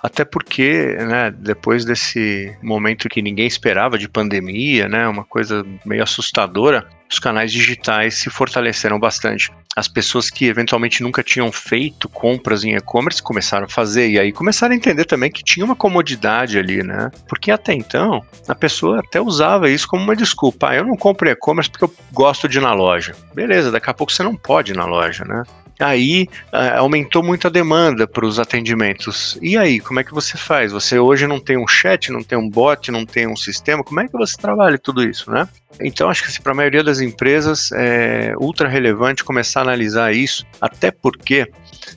Até 0.00 0.24
porque, 0.24 0.96
né, 1.00 1.32
depois 1.32 1.84
desse 1.84 2.56
momento 2.62 3.08
que 3.08 3.20
ninguém 3.20 3.46
esperava 3.48 3.98
de 3.98 4.08
pandemia, 4.08 4.88
né, 4.88 5.08
uma 5.08 5.24
coisa 5.24 5.66
meio 5.84 6.04
assustadora, 6.04 6.88
os 7.10 7.18
canais 7.18 7.50
digitais 7.50 8.14
se 8.14 8.30
fortaleceram 8.30 9.00
bastante. 9.00 9.50
As 9.74 9.88
pessoas 9.88 10.28
que 10.28 10.46
eventualmente 10.46 11.02
nunca 11.02 11.22
tinham 11.22 11.50
feito 11.50 12.08
compras 12.08 12.62
em 12.62 12.74
e-commerce 12.74 13.22
começaram 13.22 13.64
a 13.64 13.68
fazer 13.68 14.10
e 14.10 14.18
aí 14.18 14.32
começaram 14.32 14.74
a 14.74 14.76
entender 14.76 15.04
também 15.04 15.30
que 15.30 15.42
tinha 15.42 15.64
uma 15.64 15.74
comodidade 15.76 16.58
ali, 16.58 16.82
né? 16.82 17.10
Porque 17.26 17.50
até 17.50 17.72
então 17.72 18.22
a 18.46 18.54
pessoa 18.54 19.00
até 19.00 19.20
usava 19.20 19.70
isso 19.70 19.88
como 19.88 20.02
uma 20.02 20.16
desculpa. 20.16 20.70
Ah, 20.70 20.76
eu 20.76 20.84
não 20.84 20.96
compro 20.96 21.28
e-commerce 21.28 21.70
porque 21.70 21.84
eu 21.84 21.94
gosto 22.12 22.48
de 22.48 22.58
ir 22.58 22.60
na 22.60 22.74
loja. 22.74 23.14
Beleza, 23.34 23.70
daqui 23.70 23.88
a 23.88 23.94
pouco 23.94 24.12
você 24.12 24.22
não 24.22 24.36
pode 24.36 24.72
ir 24.72 24.76
na 24.76 24.84
loja, 24.84 25.24
né? 25.24 25.42
Aí 25.80 26.28
uh, 26.52 26.78
aumentou 26.78 27.22
muito 27.22 27.46
a 27.46 27.50
demanda 27.50 28.06
para 28.06 28.24
os 28.24 28.38
atendimentos. 28.38 29.38
E 29.42 29.56
aí, 29.56 29.80
como 29.80 30.00
é 30.00 30.04
que 30.04 30.14
você 30.14 30.36
faz? 30.36 30.70
Você 30.72 30.98
hoje 30.98 31.26
não 31.26 31.40
tem 31.40 31.56
um 31.56 31.66
chat, 31.66 32.12
não 32.12 32.22
tem 32.22 32.38
um 32.38 32.48
bot, 32.48 32.90
não 32.90 33.04
tem 33.04 33.26
um 33.26 33.36
sistema. 33.36 33.82
Como 33.82 34.00
é 34.00 34.06
que 34.06 34.12
você 34.12 34.36
trabalha 34.36 34.78
tudo 34.78 35.02
isso, 35.02 35.30
né? 35.30 35.48
Então, 35.80 36.08
acho 36.08 36.22
que 36.22 36.28
assim, 36.28 36.42
para 36.42 36.52
a 36.52 36.54
maioria 36.54 36.84
das 36.84 37.00
empresas 37.00 37.70
é 37.72 38.34
ultra 38.38 38.68
relevante 38.68 39.24
começar 39.24 39.60
a 39.60 39.62
analisar 39.62 40.12
isso, 40.12 40.46
até 40.60 40.90
porque 40.90 41.50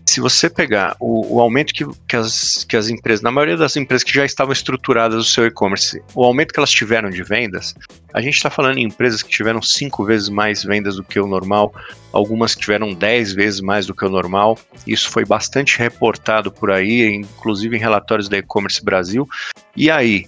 se 0.06 0.20
você 0.20 0.50
pegar 0.50 0.96
o, 1.00 1.36
o 1.36 1.42
aumento 1.42 1.74
que, 1.74 1.86
que, 2.08 2.16
as, 2.16 2.66
que 2.68 2.78
as 2.78 2.90
empresas, 2.90 3.22
na 3.22 3.32
maioria 3.32 3.58
das 3.58 3.76
empresas 3.76 4.04
que 4.04 4.14
já 4.14 4.26
estavam 4.26 4.54
estruturadas 4.54 5.18
no 5.18 5.24
seu 5.24 5.46
e-commerce, 5.46 6.02
o 6.14 6.24
aumento 6.24 6.54
que 6.54 6.60
elas 6.60 6.72
tiveram 6.72 7.10
de 7.10 7.24
vendas, 7.24 7.76
a 8.14 8.22
gente 8.22 8.36
está 8.36 8.50
falando 8.50 8.78
em 8.78 8.84
empresas 8.86 9.22
que 9.22 9.30
tiveram 9.30 9.62
cinco 9.62 10.06
vezes 10.06 10.30
mais 10.30 10.64
vendas 10.64 10.96
do 10.96 11.04
que 11.04 11.20
o 11.20 11.28
normal, 11.28 11.74
algumas 12.14 12.56
tiveram 12.56 12.94
dez 12.94 13.34
vezes 13.34 13.60
mais 13.60 13.86
do 13.86 13.94
que 13.94 14.06
o 14.06 14.10
normal. 14.10 14.58
Isso 14.88 15.10
foi 15.10 15.26
bastante 15.26 15.78
reportado 15.78 16.50
por 16.52 16.72
aí, 16.72 17.14
inclusive 17.14 17.76
em 17.76 17.80
relatórios 17.80 18.30
da 18.30 18.38
e-commerce 18.38 18.84
Brasil. 18.84 19.28
E 19.76 19.92
aí, 19.92 20.28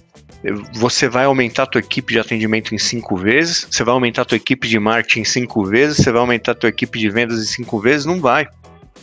você 0.72 1.08
vai 1.08 1.24
aumentar 1.24 1.64
a 1.64 1.66
tua 1.66 1.80
equipe 1.80 2.12
de 2.12 2.20
atendimento 2.20 2.74
em 2.74 2.78
cinco 2.78 3.16
vezes, 3.16 3.66
você 3.70 3.82
vai 3.82 3.92
aumentar 3.92 4.22
a 4.22 4.24
tua 4.24 4.36
equipe 4.36 4.68
de 4.68 4.78
marketing 4.78 5.20
em 5.20 5.24
cinco 5.24 5.64
vezes, 5.64 5.98
você 5.98 6.12
vai 6.12 6.20
aumentar 6.20 6.52
a 6.52 6.54
tua 6.54 6.68
equipe 6.68 6.98
de 6.98 7.10
vendas 7.10 7.40
em 7.40 7.46
cinco 7.46 7.80
vezes, 7.80 8.06
não 8.06 8.20
vai. 8.20 8.46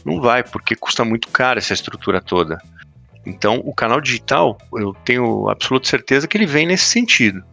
Não 0.06 0.22
vai, 0.22 0.44
porque 0.44 0.76
custa 0.76 1.04
muito 1.04 1.28
caro 1.30 1.58
essa 1.58 1.74
estrutura 1.74 2.22
toda. 2.22 2.58
Então, 3.26 3.62
o 3.66 3.74
canal 3.74 4.00
digital, 4.00 4.58
eu 4.74 4.94
tenho 5.04 5.50
absoluta 5.50 5.88
certeza 5.88 6.28
que 6.28 6.38
ele 6.38 6.46
vem 6.46 6.68
nesse 6.68 6.86
sentido. 6.86 7.44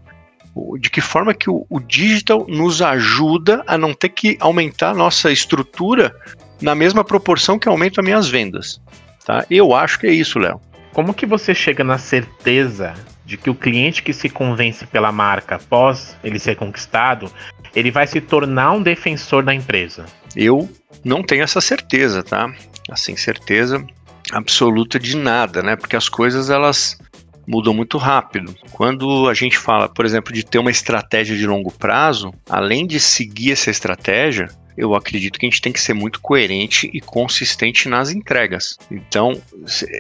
De 0.79 0.91
que 0.91 1.01
forma 1.01 1.33
que 1.33 1.49
o, 1.49 1.67
o 1.71 1.81
digital 1.81 2.45
nos 2.47 2.83
ajuda 2.83 3.65
a 3.67 3.79
não 3.79 3.95
ter 3.95 4.11
que 4.11 4.37
aumentar 4.39 4.91
a 4.91 4.95
nossa 4.95 5.33
estrutura 5.33 6.15
na 6.61 6.75
mesma 6.75 7.03
proporção 7.03 7.59
que 7.59 7.69
aumenta 7.69 8.03
as 8.03 8.05
minhas 8.05 8.29
vendas. 8.29 8.81
Tá? 9.25 9.47
Eu 9.51 9.75
acho 9.75 9.99
que 9.99 10.07
é 10.07 10.13
isso, 10.13 10.39
Léo. 10.39 10.61
Como 10.93 11.15
que 11.15 11.25
você 11.25 11.55
chega 11.55 11.83
na 11.83 11.97
certeza 11.97 12.95
de 13.33 13.39
que 13.39 13.49
o 13.49 13.55
cliente 13.55 14.03
que 14.03 14.13
se 14.13 14.29
convence 14.29 14.87
pela 14.87 15.11
marca 15.11 15.57
após 15.57 16.15
ele 16.23 16.39
ser 16.39 16.55
conquistado, 16.55 17.33
ele 17.75 17.91
vai 17.91 18.07
se 18.07 18.21
tornar 18.21 18.73
um 18.73 18.83
defensor 18.83 19.43
da 19.43 19.55
empresa? 19.55 20.05
Eu 20.37 20.71
não 21.03 21.23
tenho 21.23 21.43
essa 21.43 21.59
certeza, 21.59 22.23
tá? 22.23 22.55
Assim, 22.91 23.17
certeza 23.17 23.83
absoluta 24.31 25.01
de 25.01 25.17
nada, 25.17 25.63
né? 25.63 25.77
Porque 25.77 25.97
as 25.97 26.11
coisas 26.11 26.51
elas 26.51 26.99
mudam 27.47 27.73
muito 27.73 27.97
rápido. 27.97 28.55
Quando 28.71 29.27
a 29.27 29.33
gente 29.33 29.57
fala, 29.57 29.89
por 29.89 30.05
exemplo, 30.05 30.31
de 30.31 30.45
ter 30.45 30.59
uma 30.59 30.71
estratégia 30.71 31.35
de 31.35 31.47
longo 31.47 31.73
prazo, 31.73 32.35
além 32.51 32.87
de 32.87 33.01
seguir 33.01 33.53
essa 33.53 33.71
estratégia, 33.71 34.47
eu 34.77 34.95
acredito 34.95 35.39
que 35.39 35.47
a 35.47 35.49
gente 35.49 35.63
tem 35.63 35.73
que 35.73 35.81
ser 35.81 35.95
muito 35.95 36.21
coerente 36.21 36.91
e 36.93 37.01
consistente 37.01 37.89
nas 37.89 38.11
entregas. 38.11 38.77
Então, 38.91 39.41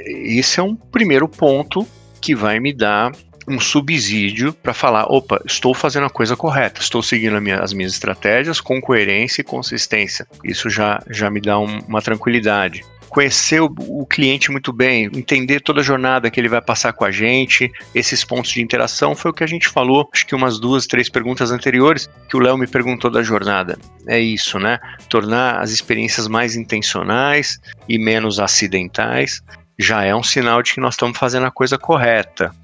esse 0.06 0.60
é 0.60 0.62
um 0.62 0.76
primeiro 0.76 1.26
ponto 1.26 1.88
que 2.22 2.34
vai 2.34 2.60
me 2.60 2.72
dar 2.72 3.12
um 3.46 3.58
subsídio 3.58 4.52
para 4.52 4.72
falar: 4.72 5.04
opa, 5.06 5.42
estou 5.44 5.74
fazendo 5.74 6.06
a 6.06 6.10
coisa 6.10 6.36
correta, 6.36 6.80
estou 6.80 7.02
seguindo 7.02 7.40
minha, 7.40 7.58
as 7.58 7.72
minhas 7.72 7.92
estratégias 7.92 8.60
com 8.60 8.80
coerência 8.80 9.42
e 9.42 9.44
consistência. 9.44 10.26
Isso 10.44 10.70
já, 10.70 11.02
já 11.10 11.28
me 11.28 11.40
dá 11.40 11.58
um, 11.58 11.80
uma 11.80 12.00
tranquilidade 12.00 12.82
conhecer 13.12 13.60
o, 13.60 13.66
o, 13.66 14.06
cliente 14.06 14.50
muito 14.50 14.72
bem, 14.72 15.04
entender 15.14 15.60
toda 15.60 15.82
a 15.82 15.84
jornada 15.84 16.30
que 16.30 16.40
ele 16.40 16.48
vai 16.48 16.62
passar 16.62 16.94
com 16.94 17.04
a 17.04 17.10
gente, 17.10 17.70
esses 17.94 18.24
pontos 18.24 18.52
de 18.52 18.62
interação, 18.62 19.14
foi 19.14 19.30
o 19.30 19.34
que 19.34 19.44
a 19.44 19.46
gente 19.46 19.68
falou, 19.68 20.08
acho 20.14 20.26
que 20.26 20.34
umas 20.34 20.58
duas, 20.58 20.86
três 20.86 21.10
perguntas 21.10 21.50
anteriores, 21.50 22.08
que 22.26 22.38
o 22.38 22.40
Léo 22.40 22.56
me 22.56 22.66
perguntou 22.66 23.10
da 23.10 23.22
jornada. 23.22 23.78
É 24.06 24.18
isso, 24.18 24.58
né? 24.58 24.78
Tornar 25.10 25.60
as 25.60 25.70
experiências 25.72 26.26
mais 26.26 26.56
intencionais 26.56 27.60
e 27.86 27.98
menos 27.98 28.40
acidentais 28.40 29.42
já 29.78 30.04
é 30.04 30.14
um 30.14 30.22
sinal 30.22 30.62
de 30.62 30.74
que 30.74 30.80
nós 30.80 30.94
estamos 30.94 31.18
fazendo 31.18 31.46
a 31.46 31.50
coisa 31.50 31.78
correta, 31.78 32.54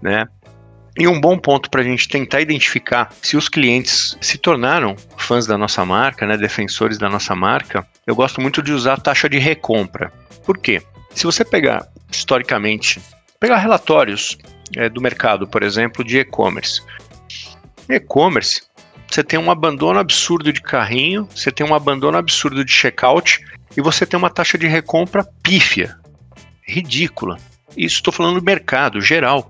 né? 0.00 0.26
E 0.98 1.06
um 1.06 1.20
bom 1.20 1.38
ponto 1.38 1.68
para 1.68 1.82
a 1.82 1.84
gente 1.84 2.08
tentar 2.08 2.40
identificar 2.40 3.12
se 3.20 3.36
os 3.36 3.50
clientes 3.50 4.16
se 4.20 4.38
tornaram 4.38 4.96
fãs 5.18 5.46
da 5.46 5.58
nossa 5.58 5.84
marca, 5.84 6.26
né, 6.26 6.38
defensores 6.38 6.96
da 6.96 7.08
nossa 7.08 7.34
marca, 7.34 7.86
eu 8.06 8.16
gosto 8.16 8.40
muito 8.40 8.62
de 8.62 8.72
usar 8.72 8.94
a 8.94 9.00
taxa 9.00 9.28
de 9.28 9.36
recompra. 9.36 10.10
Por 10.44 10.56
quê? 10.56 10.82
Se 11.10 11.24
você 11.24 11.44
pegar 11.44 11.86
historicamente, 12.10 12.98
pegar 13.38 13.58
relatórios 13.58 14.38
é, 14.74 14.88
do 14.88 15.02
mercado, 15.02 15.46
por 15.46 15.62
exemplo, 15.62 16.02
de 16.02 16.18
e-commerce. 16.18 16.80
E-commerce, 17.88 18.62
você 19.06 19.22
tem 19.22 19.38
um 19.38 19.50
abandono 19.50 19.98
absurdo 19.98 20.50
de 20.50 20.62
carrinho, 20.62 21.28
você 21.34 21.52
tem 21.52 21.66
um 21.66 21.74
abandono 21.74 22.16
absurdo 22.16 22.64
de 22.64 22.72
checkout 22.72 23.44
e 23.76 23.82
você 23.82 24.06
tem 24.06 24.18
uma 24.18 24.30
taxa 24.30 24.56
de 24.56 24.66
recompra 24.66 25.28
pífia, 25.42 25.96
ridícula. 26.66 27.38
Isso 27.76 27.96
estou 27.96 28.12
falando 28.12 28.40
do 28.40 28.44
mercado 28.44 29.00
geral. 29.00 29.48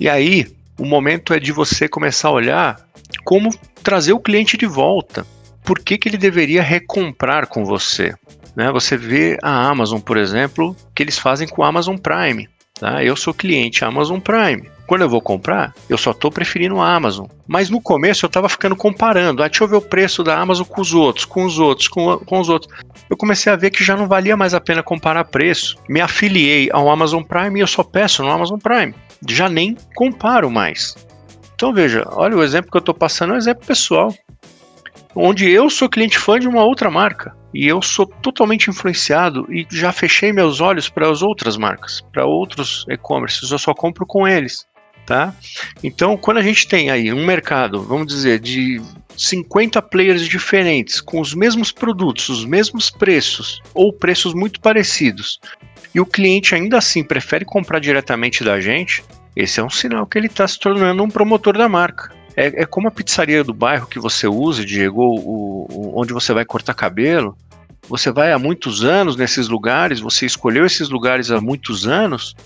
E 0.00 0.08
aí, 0.08 0.46
o 0.78 0.84
momento 0.84 1.32
é 1.32 1.40
de 1.40 1.52
você 1.52 1.88
começar 1.88 2.28
a 2.28 2.32
olhar 2.32 2.88
como 3.24 3.50
trazer 3.82 4.12
o 4.12 4.20
cliente 4.20 4.56
de 4.56 4.66
volta. 4.66 5.26
Por 5.64 5.80
que, 5.80 5.98
que 5.98 6.08
ele 6.08 6.16
deveria 6.16 6.62
recomprar 6.62 7.46
com 7.46 7.64
você? 7.64 8.14
Né? 8.56 8.70
Você 8.72 8.96
vê 8.96 9.38
a 9.42 9.68
Amazon, 9.68 10.00
por 10.00 10.16
exemplo, 10.16 10.74
que 10.94 11.02
eles 11.02 11.18
fazem 11.18 11.46
com 11.46 11.62
o 11.62 11.64
Amazon 11.64 11.96
Prime. 11.96 12.48
Tá? 12.78 13.02
Eu 13.02 13.16
sou 13.16 13.34
cliente 13.34 13.84
Amazon 13.84 14.20
Prime. 14.20 14.68
Quando 14.86 15.02
eu 15.02 15.08
vou 15.08 15.20
comprar, 15.20 15.74
eu 15.86 15.98
só 15.98 16.12
estou 16.12 16.30
preferindo 16.30 16.80
a 16.80 16.94
Amazon. 16.94 17.26
Mas 17.46 17.68
no 17.68 17.80
começo 17.80 18.24
eu 18.24 18.28
estava 18.28 18.48
ficando 18.48 18.74
comparando. 18.74 19.42
Ah, 19.42 19.48
deixa 19.48 19.64
eu 19.64 19.68
ver 19.68 19.76
o 19.76 19.82
preço 19.82 20.22
da 20.24 20.38
Amazon 20.38 20.66
com 20.66 20.80
os 20.80 20.94
outros, 20.94 21.26
com 21.26 21.44
os 21.44 21.58
outros, 21.58 21.88
com, 21.88 22.18
com 22.18 22.40
os 22.40 22.48
outros. 22.48 22.72
Eu 23.10 23.16
comecei 23.16 23.52
a 23.52 23.56
ver 23.56 23.70
que 23.70 23.84
já 23.84 23.96
não 23.96 24.08
valia 24.08 24.36
mais 24.36 24.54
a 24.54 24.60
pena 24.60 24.82
comparar 24.82 25.24
preço. 25.24 25.76
Me 25.88 26.00
afiliei 26.00 26.70
ao 26.72 26.90
Amazon 26.90 27.22
Prime 27.22 27.58
e 27.58 27.62
eu 27.62 27.66
só 27.66 27.82
peço 27.82 28.22
no 28.22 28.30
Amazon 28.30 28.58
Prime. 28.58 28.94
Já 29.28 29.48
nem 29.48 29.76
comparo 29.94 30.50
mais. 30.50 30.94
Então 31.54 31.74
veja, 31.74 32.04
olha 32.12 32.36
o 32.36 32.42
exemplo 32.42 32.70
que 32.70 32.76
eu 32.76 32.80
estou 32.80 32.94
passando 32.94 33.32
é 33.32 33.34
um 33.34 33.38
exemplo 33.38 33.66
pessoal. 33.66 34.14
Onde 35.20 35.50
eu 35.50 35.68
sou 35.68 35.88
cliente 35.88 36.16
fã 36.16 36.38
de 36.38 36.46
uma 36.46 36.62
outra 36.62 36.88
marca 36.88 37.34
e 37.52 37.66
eu 37.66 37.82
sou 37.82 38.06
totalmente 38.06 38.70
influenciado 38.70 39.52
e 39.52 39.66
já 39.68 39.90
fechei 39.90 40.32
meus 40.32 40.60
olhos 40.60 40.88
para 40.88 41.10
as 41.10 41.22
outras 41.22 41.56
marcas, 41.56 42.00
para 42.12 42.24
outros 42.24 42.86
e-commerces, 42.88 43.50
eu 43.50 43.58
só 43.58 43.74
compro 43.74 44.06
com 44.06 44.28
eles, 44.28 44.64
tá? 45.04 45.34
Então, 45.82 46.16
quando 46.16 46.36
a 46.36 46.42
gente 46.42 46.68
tem 46.68 46.88
aí 46.88 47.12
um 47.12 47.26
mercado, 47.26 47.82
vamos 47.82 48.06
dizer, 48.06 48.38
de 48.38 48.80
50 49.16 49.82
players 49.82 50.24
diferentes, 50.24 51.00
com 51.00 51.20
os 51.20 51.34
mesmos 51.34 51.72
produtos, 51.72 52.28
os 52.28 52.44
mesmos 52.44 52.88
preços, 52.88 53.60
ou 53.74 53.92
preços 53.92 54.32
muito 54.34 54.60
parecidos, 54.60 55.40
e 55.92 55.98
o 55.98 56.06
cliente 56.06 56.54
ainda 56.54 56.78
assim 56.78 57.02
prefere 57.02 57.44
comprar 57.44 57.80
diretamente 57.80 58.44
da 58.44 58.60
gente, 58.60 59.02
esse 59.34 59.58
é 59.58 59.64
um 59.64 59.70
sinal 59.70 60.06
que 60.06 60.16
ele 60.16 60.28
está 60.28 60.46
se 60.46 60.60
tornando 60.60 61.02
um 61.02 61.10
promotor 61.10 61.58
da 61.58 61.68
marca. 61.68 62.16
É, 62.38 62.62
é, 62.62 62.64
como 62.64 62.86
a 62.86 62.90
pizzaria 62.92 63.42
do 63.42 63.52
bairro 63.52 63.88
que 63.88 63.98
você 63.98 64.28
usa, 64.28 64.64
Diego, 64.64 65.02
o, 65.02 65.66
o, 65.68 66.00
onde 66.00 66.12
você 66.12 66.32
vai 66.32 66.44
cortar 66.44 66.72
cabelo. 66.72 67.36
Você 67.88 68.12
vai 68.12 68.30
há 68.30 68.38
muitos 68.38 68.84
anos 68.84 69.16
nesses 69.16 69.48
lugares, 69.48 69.98
você 69.98 70.24
escolheu 70.24 70.64
esses 70.64 70.88
lugares 70.88 71.32
há 71.32 71.40
muitos 71.40 71.88
anos, 71.88 72.36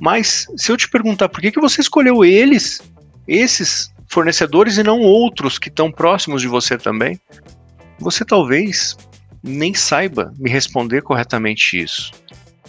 mas 0.00 0.46
se 0.56 0.70
eu 0.70 0.76
te 0.76 0.88
perguntar 0.88 1.28
por 1.28 1.40
que, 1.40 1.50
que 1.50 1.60
você 1.60 1.80
escolheu 1.80 2.24
eles, 2.24 2.80
esses 3.26 3.92
fornecedores 4.06 4.78
e 4.78 4.84
não 4.84 5.00
outros 5.00 5.58
que 5.58 5.68
estão 5.68 5.90
próximos 5.90 6.40
de 6.40 6.46
você 6.46 6.78
também, 6.78 7.18
você 7.98 8.24
talvez 8.24 8.96
nem 9.42 9.74
saiba 9.74 10.32
me 10.38 10.48
responder 10.48 11.02
corretamente 11.02 11.82
isso. 11.82 12.12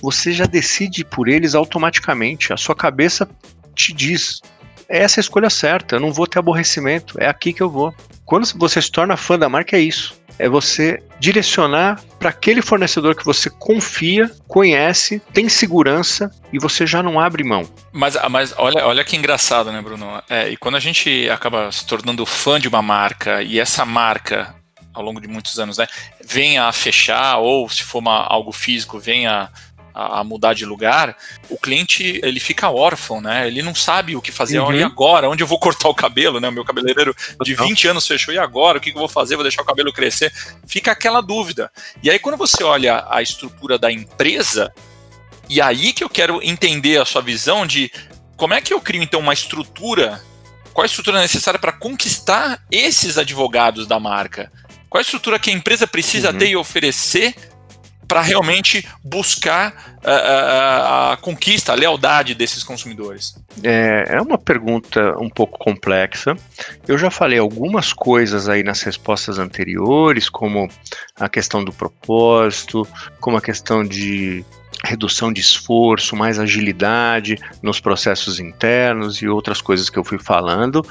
Você 0.02 0.32
já 0.32 0.46
decide 0.46 1.06
por 1.06 1.28
eles 1.28 1.54
automaticamente. 1.54 2.52
A 2.52 2.58
sua 2.58 2.76
cabeça 2.76 3.30
te 3.76 3.94
diz: 3.94 4.42
essa 4.88 5.20
é 5.20 5.22
a 5.22 5.24
escolha 5.24 5.50
certa, 5.50 5.96
eu 5.96 6.00
não 6.00 6.12
vou 6.12 6.28
ter 6.28 6.40
aborrecimento, 6.40 7.20
é 7.20 7.28
aqui 7.28 7.54
que 7.54 7.62
eu 7.62 7.70
vou. 7.70 7.94
Quando 8.26 8.48
você 8.58 8.82
se 8.82 8.92
torna 8.92 9.18
fã 9.18 9.38
da 9.38 9.50
marca, 9.50 9.78
é 9.78 9.80
isso. 9.80 10.16
É 10.38 10.50
você 10.50 11.02
direcionar 11.20 12.02
para 12.20 12.30
aquele 12.30 12.62
fornecedor 12.62 13.16
que 13.16 13.24
você 13.24 13.50
confia, 13.50 14.30
conhece, 14.48 15.22
tem 15.32 15.48
segurança 15.48 16.30
e 16.52 16.60
você 16.60 16.86
já 16.86 17.02
não 17.02 17.20
abre 17.20 17.44
mão. 17.44 17.70
Mas, 17.94 18.18
mas 18.30 18.54
olha, 18.58 18.86
olha 18.86 19.04
que 19.04 19.16
engraçado, 19.16 19.72
né, 19.72 19.82
Bruno? 19.82 20.22
É, 20.30 20.50
e 20.50 20.58
quando 20.58 20.76
a 20.76 20.80
gente 20.80 21.30
acaba 21.30 21.72
se 21.72 21.86
tornando 21.86 22.26
fã 22.26 22.60
de 22.60 22.68
uma 22.68 22.82
marca 22.82 23.42
e 23.42 23.60
essa 23.60 23.86
marca 23.86 24.54
ao 24.94 25.04
longo 25.04 25.20
de 25.20 25.28
muitos 25.28 25.60
anos, 25.60 25.78
né, 25.78 25.88
venha 26.26 26.64
a 26.64 26.72
fechar 26.72 27.38
ou 27.38 27.70
se 27.70 27.84
for 27.84 28.00
uma, 28.00 28.26
algo 28.26 28.52
físico, 28.52 28.98
venha 28.98 29.32
a, 29.32 29.50
mudar 30.24 30.54
de 30.54 30.66
lugar, 30.66 31.18
o 31.50 31.58
cliente 31.58 32.20
ele 32.24 32.40
fica 32.40 32.70
órfão, 32.70 33.22
né? 33.22 33.48
Ele 33.48 33.62
não 33.62 33.74
sabe 33.74 34.16
o 34.16 34.22
que 34.22 34.32
fazer 34.32 34.60
uhum. 34.60 34.74
e 34.74 34.84
agora, 34.84 35.30
onde 35.30 35.44
eu 35.44 35.48
vou 35.48 35.60
cortar 35.60 35.90
o 35.90 35.96
cabelo, 35.96 36.40
né? 36.40 36.50
O 36.50 36.52
meu 36.52 36.66
cabeleireiro 36.66 37.16
de 37.42 37.56
20 37.56 37.88
anos 37.88 38.08
fechou 38.08 38.34
e 38.34 38.38
agora, 38.38 38.78
o 38.78 38.82
que 38.82 38.90
eu 38.90 38.96
vou 38.96 39.08
fazer? 39.08 39.36
Vou 39.36 39.44
deixar 39.44 39.62
o 39.62 39.66
cabelo 39.66 39.94
crescer? 39.94 40.34
Fica 40.68 40.92
aquela 40.92 41.22
dúvida. 41.22 41.72
E 42.04 42.10
aí 42.10 42.20
quando 42.20 42.38
você 42.38 42.64
olha 42.64 43.06
a 43.10 43.22
estrutura 43.22 43.78
da 43.78 43.92
empresa, 43.92 44.74
e 45.50 45.62
aí 45.62 45.94
que 45.94 46.04
eu 46.04 46.10
quero 46.10 46.42
entender 46.44 47.00
a 47.00 47.06
sua 47.06 47.22
visão 47.22 47.66
de 47.66 47.92
como 48.36 48.54
é 48.54 48.62
que 48.62 48.74
eu 48.74 48.82
crio 48.82 49.02
então 49.02 49.20
uma 49.20 49.34
estrutura, 49.34 50.22
qual 50.74 50.84
a 50.84 50.88
estrutura 50.88 51.22
necessária 51.22 51.60
para 51.60 51.72
conquistar 51.72 52.62
esses 52.70 53.18
advogados 53.18 53.88
da 53.88 54.00
marca? 54.00 54.52
Qual 54.90 55.00
a 55.00 55.02
estrutura 55.02 55.40
que 55.40 55.50
a 55.50 55.54
empresa 55.54 55.88
precisa 55.88 56.32
uhum. 56.32 56.38
ter 56.38 56.50
e 56.50 56.56
oferecer 56.56 57.36
para 58.08 58.22
realmente 58.22 58.88
buscar 59.04 59.98
a, 60.04 60.12
a, 60.12 61.14
a, 61.14 61.18
conquista, 61.18 61.72
a 61.72 61.76
lealdade 61.76 62.36
desses 62.36 62.64
consumidores? 62.64 63.36
É, 63.64 64.06
é 64.10 64.22
uma 64.22 64.38
pergunta 64.38 65.16
um 65.20 65.30
pouco 65.30 65.58
complexa. 65.58 66.36
Eu 66.88 66.98
já 66.98 67.10
falei 67.10 67.40
algumas 67.40 67.94
coisas 67.94 68.48
aí 68.48 68.64
nas 68.64 68.82
respostas 68.82 69.40
anteriores, 69.40 70.30
como 70.30 70.70
a 71.20 71.30
questão 71.30 71.64
do 71.64 71.74
propósito, 71.74 72.88
como 73.20 73.38
a 73.38 73.42
questão 73.42 73.84
de 73.84 74.46
redução 74.84 75.34
de 75.34 75.42
esforço, 75.42 76.16
mais 76.16 76.38
agilidade 76.38 77.38
nos 77.62 77.80
processos 77.80 78.40
internos 78.40 79.22
e 79.22 79.28
outras 79.28 79.62
coisas 79.62 79.90
que 79.90 79.98
eu 79.98 80.04
fui 80.04 80.20
falando. 80.20 80.86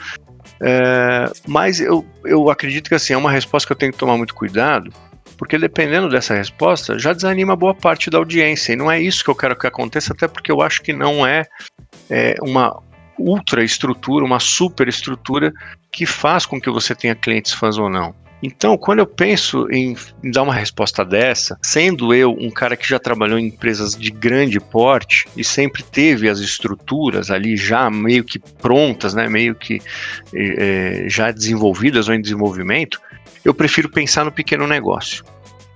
É, 0.61 1.31
mas 1.47 1.81
eu, 1.81 2.07
eu 2.25 2.49
acredito 2.51 2.89
que 2.89 2.95
assim, 2.95 3.13
é 3.13 3.17
uma 3.17 3.31
resposta 3.31 3.67
que 3.67 3.73
eu 3.73 3.77
tenho 3.77 3.93
que 3.93 3.99
tomar 3.99 4.17
muito 4.17 4.35
cuidado, 4.35 4.93
porque 5.37 5.59
dependendo 5.59 6.09
dessa 6.09 6.35
resposta, 6.35 6.99
já 6.99 7.13
desanima 7.13 7.57
boa 7.57 7.75
parte 7.75 8.11
da 8.11 8.19
audiência. 8.19 8.73
E 8.73 8.77
não 8.77 8.91
é 8.91 9.01
isso 9.01 9.23
que 9.25 9.31
eu 9.31 9.35
quero 9.35 9.57
que 9.57 9.67
aconteça, 9.67 10.13
até 10.13 10.29
porque 10.29 10.51
eu 10.51 10.63
acho 10.63 10.83
que 10.83 10.93
não 10.93 11.27
é, 11.27 11.45
é 12.11 12.35
uma 12.41 12.83
ultra 13.19 13.63
estrutura, 13.63 14.25
uma 14.25 14.41
super 14.41 14.89
estrutura 14.89 15.53
que 15.93 16.07
faz 16.07 16.45
com 16.45 16.61
que 16.61 16.71
você 16.71 16.95
tenha 16.95 17.15
clientes 17.15 17.53
fãs 17.53 17.79
ou 17.79 17.89
não. 17.89 18.15
Então, 18.47 18.77
quando 18.77 18.99
eu 18.99 19.07
penso 19.07 19.67
em, 19.71 19.97
em, 20.23 20.31
dar 20.31 20.43
uma 20.43 20.53
resposta 20.53 21.03
dessa, 21.03 21.59
sendo 21.63 22.13
eu 22.13 22.31
um 22.39 22.51
cara 22.51 22.77
que 22.77 22.87
já 22.87 22.99
trabalhou 22.99 23.39
em 23.39 23.47
empresas 23.47 23.97
de 23.97 24.11
grande 24.11 24.61
porte 24.61 25.27
e 25.35 25.43
sempre 25.43 25.83
teve 25.83 26.29
as 26.29 26.41
estruturas 26.41 27.31
ali 27.31 27.57
já 27.57 27.91
meio 27.91 28.23
que 28.23 28.39
prontas, 28.39 29.15
né, 29.15 29.31
meio 29.31 29.55
que 29.55 29.81
é, 30.35 31.07
já 31.09 31.31
desenvolvidas 31.31 32.07
ou 32.07 32.15
em 32.15 32.21
desenvolvimento, 32.21 33.01
eu 33.45 33.55
prefiro 33.55 33.89
pensar 33.89 34.25
no 34.25 34.33
pequeno 34.33 34.67
negócio. 34.67 35.25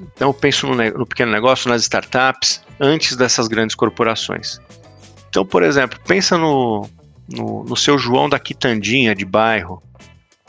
Então, 0.00 0.28
eu 0.28 0.34
penso 0.34 0.66
no, 0.66 0.74
no 0.74 1.06
pequeno 1.06 1.32
negócio, 1.32 1.68
nas 1.68 1.82
startups, 1.82 2.62
antes 2.80 3.16
dessas 3.16 3.48
grandes 3.48 3.74
corporações. 3.74 4.60
Então, 5.28 5.44
por 5.44 5.62
exemplo, 5.62 5.98
pensa 6.06 6.38
no, 6.38 6.88
no, 7.28 7.64
no 7.64 7.76
seu 7.76 7.98
João 7.98 8.28
da 8.28 8.38
Quitandinha 8.38 9.14
de 9.14 9.24
bairro, 9.24 9.82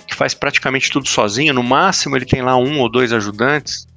que 0.08 0.16
faz 0.16 0.34
praticamente 0.34 0.90
tudo 0.90 1.08
sozinho, 1.08 1.54
no 1.54 1.64
máximo 1.64 2.16
ele 2.16 2.26
tem 2.26 2.42
lá 2.42 2.56
um 2.56 2.80
ou 2.80 2.90
dois 2.90 3.12
ajudantes. 3.12 3.88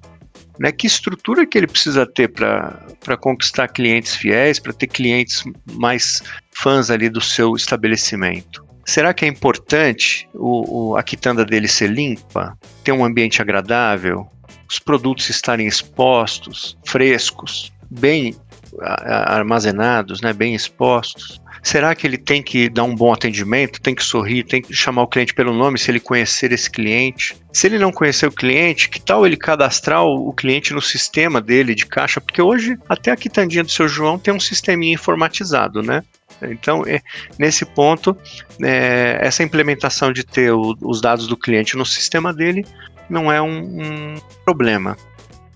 Né? 0.59 0.71
Que 0.73 0.87
estrutura 0.87 1.47
que 1.47 1.57
ele 1.57 1.67
precisa 1.67 2.07
ter 2.07 2.29
para 2.29 3.17
conquistar 3.19 3.69
clientes 3.69 4.15
fiéis, 4.15 4.59
para 4.59 4.73
ter 4.73 4.87
clientes 4.87 5.43
mais 5.73 6.23
fãs 6.55 6.91
ali 6.91 7.09
do 7.09 7.21
seu 7.21 7.55
estabelecimento? 7.55 8.65
Será 8.85 9.15
que 9.15 9.25
é 9.25 9.29
importante 9.29 10.29
o, 10.35 10.91
o, 10.91 10.97
a 10.97 11.03
quitanda 11.03 11.45
dele 11.45 11.69
ser 11.69 11.89
limpa, 11.89 12.57
ter 12.83 12.93
um 12.93 13.05
ambiente 13.05 13.41
agradável, 13.41 14.27
os 14.69 14.79
produtos 14.79 15.29
estarem 15.31 15.67
expostos, 15.67 16.77
frescos, 16.85 17.73
bem 17.91 18.35
armazenados, 18.81 20.21
né, 20.21 20.33
bem 20.33 20.55
expostos? 20.55 21.41
Será 21.63 21.95
que 21.95 22.05
ele 22.05 22.19
tem 22.19 22.43
que 22.43 22.69
dar 22.69 22.83
um 22.83 22.95
bom 22.95 23.13
atendimento, 23.13 23.81
tem 23.81 23.95
que 23.95 24.03
sorrir, 24.03 24.43
tem 24.43 24.61
que 24.61 24.75
chamar 24.75 25.03
o 25.03 25.07
cliente 25.07 25.33
pelo 25.33 25.55
nome 25.55 25.79
se 25.79 25.93
ele 25.93 26.01
conhecer 26.01 26.51
esse 26.51 26.69
cliente? 26.69 27.37
Se 27.53 27.69
ele 27.69 27.79
não 27.79 27.93
conhecer 27.93 28.27
o 28.27 28.33
cliente, 28.33 28.89
que 28.89 29.01
tal 29.01 29.25
ele 29.25 29.37
cadastrar 29.37 30.05
o 30.05 30.33
cliente 30.33 30.75
no 30.75 30.83
sistema 30.83 31.41
dele 31.41 31.73
de 31.75 31.87
caixa? 31.87 32.21
Porque 32.21 32.43
hoje 32.43 32.77
até 32.89 33.13
a 33.13 33.17
quitandinha 33.17 33.63
do 33.63 33.71
seu 33.71 33.87
João 33.87 34.19
tem 34.19 34.35
um 34.35 34.41
sisteminha 34.41 34.95
informatizado, 34.95 35.83
né? 35.83 36.03
Então, 36.51 36.85
é, 36.87 37.01
nesse 37.39 37.65
ponto, 37.65 38.17
é, 38.63 39.19
essa 39.21 39.43
implementação 39.43 40.13
de 40.13 40.25
ter 40.25 40.53
o, 40.53 40.77
os 40.81 41.01
dados 41.01 41.27
do 41.27 41.37
cliente 41.37 41.77
no 41.77 41.87
sistema 41.87 42.33
dele 42.33 42.65
não 43.09 43.31
é 43.31 43.41
um, 43.41 43.59
um 43.59 44.15
problema. 44.45 44.97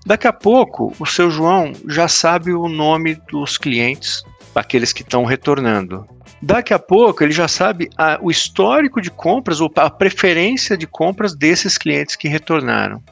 Daqui 0.05 0.29
a 0.29 0.33
pouco, 0.33 0.95
o 1.01 1.07
seu 1.07 1.31
João 1.31 1.73
já 1.89 2.07
sabe 2.07 2.53
o 2.53 2.69
nome 2.69 3.17
dos 3.31 3.59
clientes 3.59 4.23
aqueles 4.55 4.93
que 4.93 5.03
estão 5.03 5.25
retornando. 5.25 6.07
Daqui 6.41 6.73
a 6.73 6.79
pouco 6.79 7.23
ele 7.23 7.33
já 7.33 7.49
sabe 7.49 7.91
a, 7.97 8.19
o 8.21 8.31
histórico 8.31 9.01
de 9.01 9.11
compras 9.11 9.61
ou 9.61 9.71
a 9.77 9.91
preferência 9.91 10.77
de 10.77 10.87
compras 10.87 11.35
desses 11.35 11.77
clientes 11.79 12.17
que 12.17 12.29
retornaram. 12.29 13.03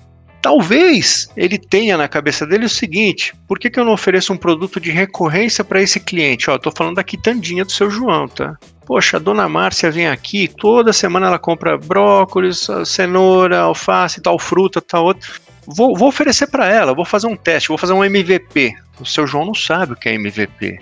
Talvez 0.44 1.30
ele 1.34 1.56
tenha 1.56 1.96
na 1.96 2.06
cabeça 2.06 2.46
dele 2.46 2.66
o 2.66 2.68
seguinte: 2.68 3.32
por 3.48 3.58
que, 3.58 3.70
que 3.70 3.80
eu 3.80 3.84
não 3.84 3.94
ofereço 3.94 4.30
um 4.30 4.36
produto 4.36 4.78
de 4.78 4.90
recorrência 4.90 5.64
para 5.64 5.80
esse 5.80 5.98
cliente? 5.98 6.50
Ó, 6.50 6.58
tô 6.58 6.70
falando 6.70 6.96
da 6.96 7.02
quitandinha 7.02 7.64
do 7.64 7.72
seu 7.72 7.90
João, 7.90 8.28
tá? 8.28 8.58
Poxa, 8.84 9.16
a 9.16 9.20
dona 9.20 9.48
Márcia 9.48 9.90
vem 9.90 10.06
aqui, 10.06 10.46
toda 10.46 10.92
semana 10.92 11.28
ela 11.28 11.38
compra 11.38 11.78
brócolis, 11.78 12.68
cenoura, 12.84 13.60
alface, 13.60 14.20
tal 14.20 14.38
fruta, 14.38 14.82
tal 14.82 15.06
outra. 15.06 15.26
Vou, 15.66 15.96
vou 15.96 16.08
oferecer 16.08 16.48
para 16.48 16.68
ela, 16.68 16.92
vou 16.92 17.06
fazer 17.06 17.26
um 17.26 17.36
teste, 17.36 17.70
vou 17.70 17.78
fazer 17.78 17.94
um 17.94 18.04
MVP. 18.04 18.74
O 19.00 19.06
seu 19.06 19.26
João 19.26 19.46
não 19.46 19.54
sabe 19.54 19.94
o 19.94 19.96
que 19.96 20.10
é 20.10 20.14
MVP 20.14 20.78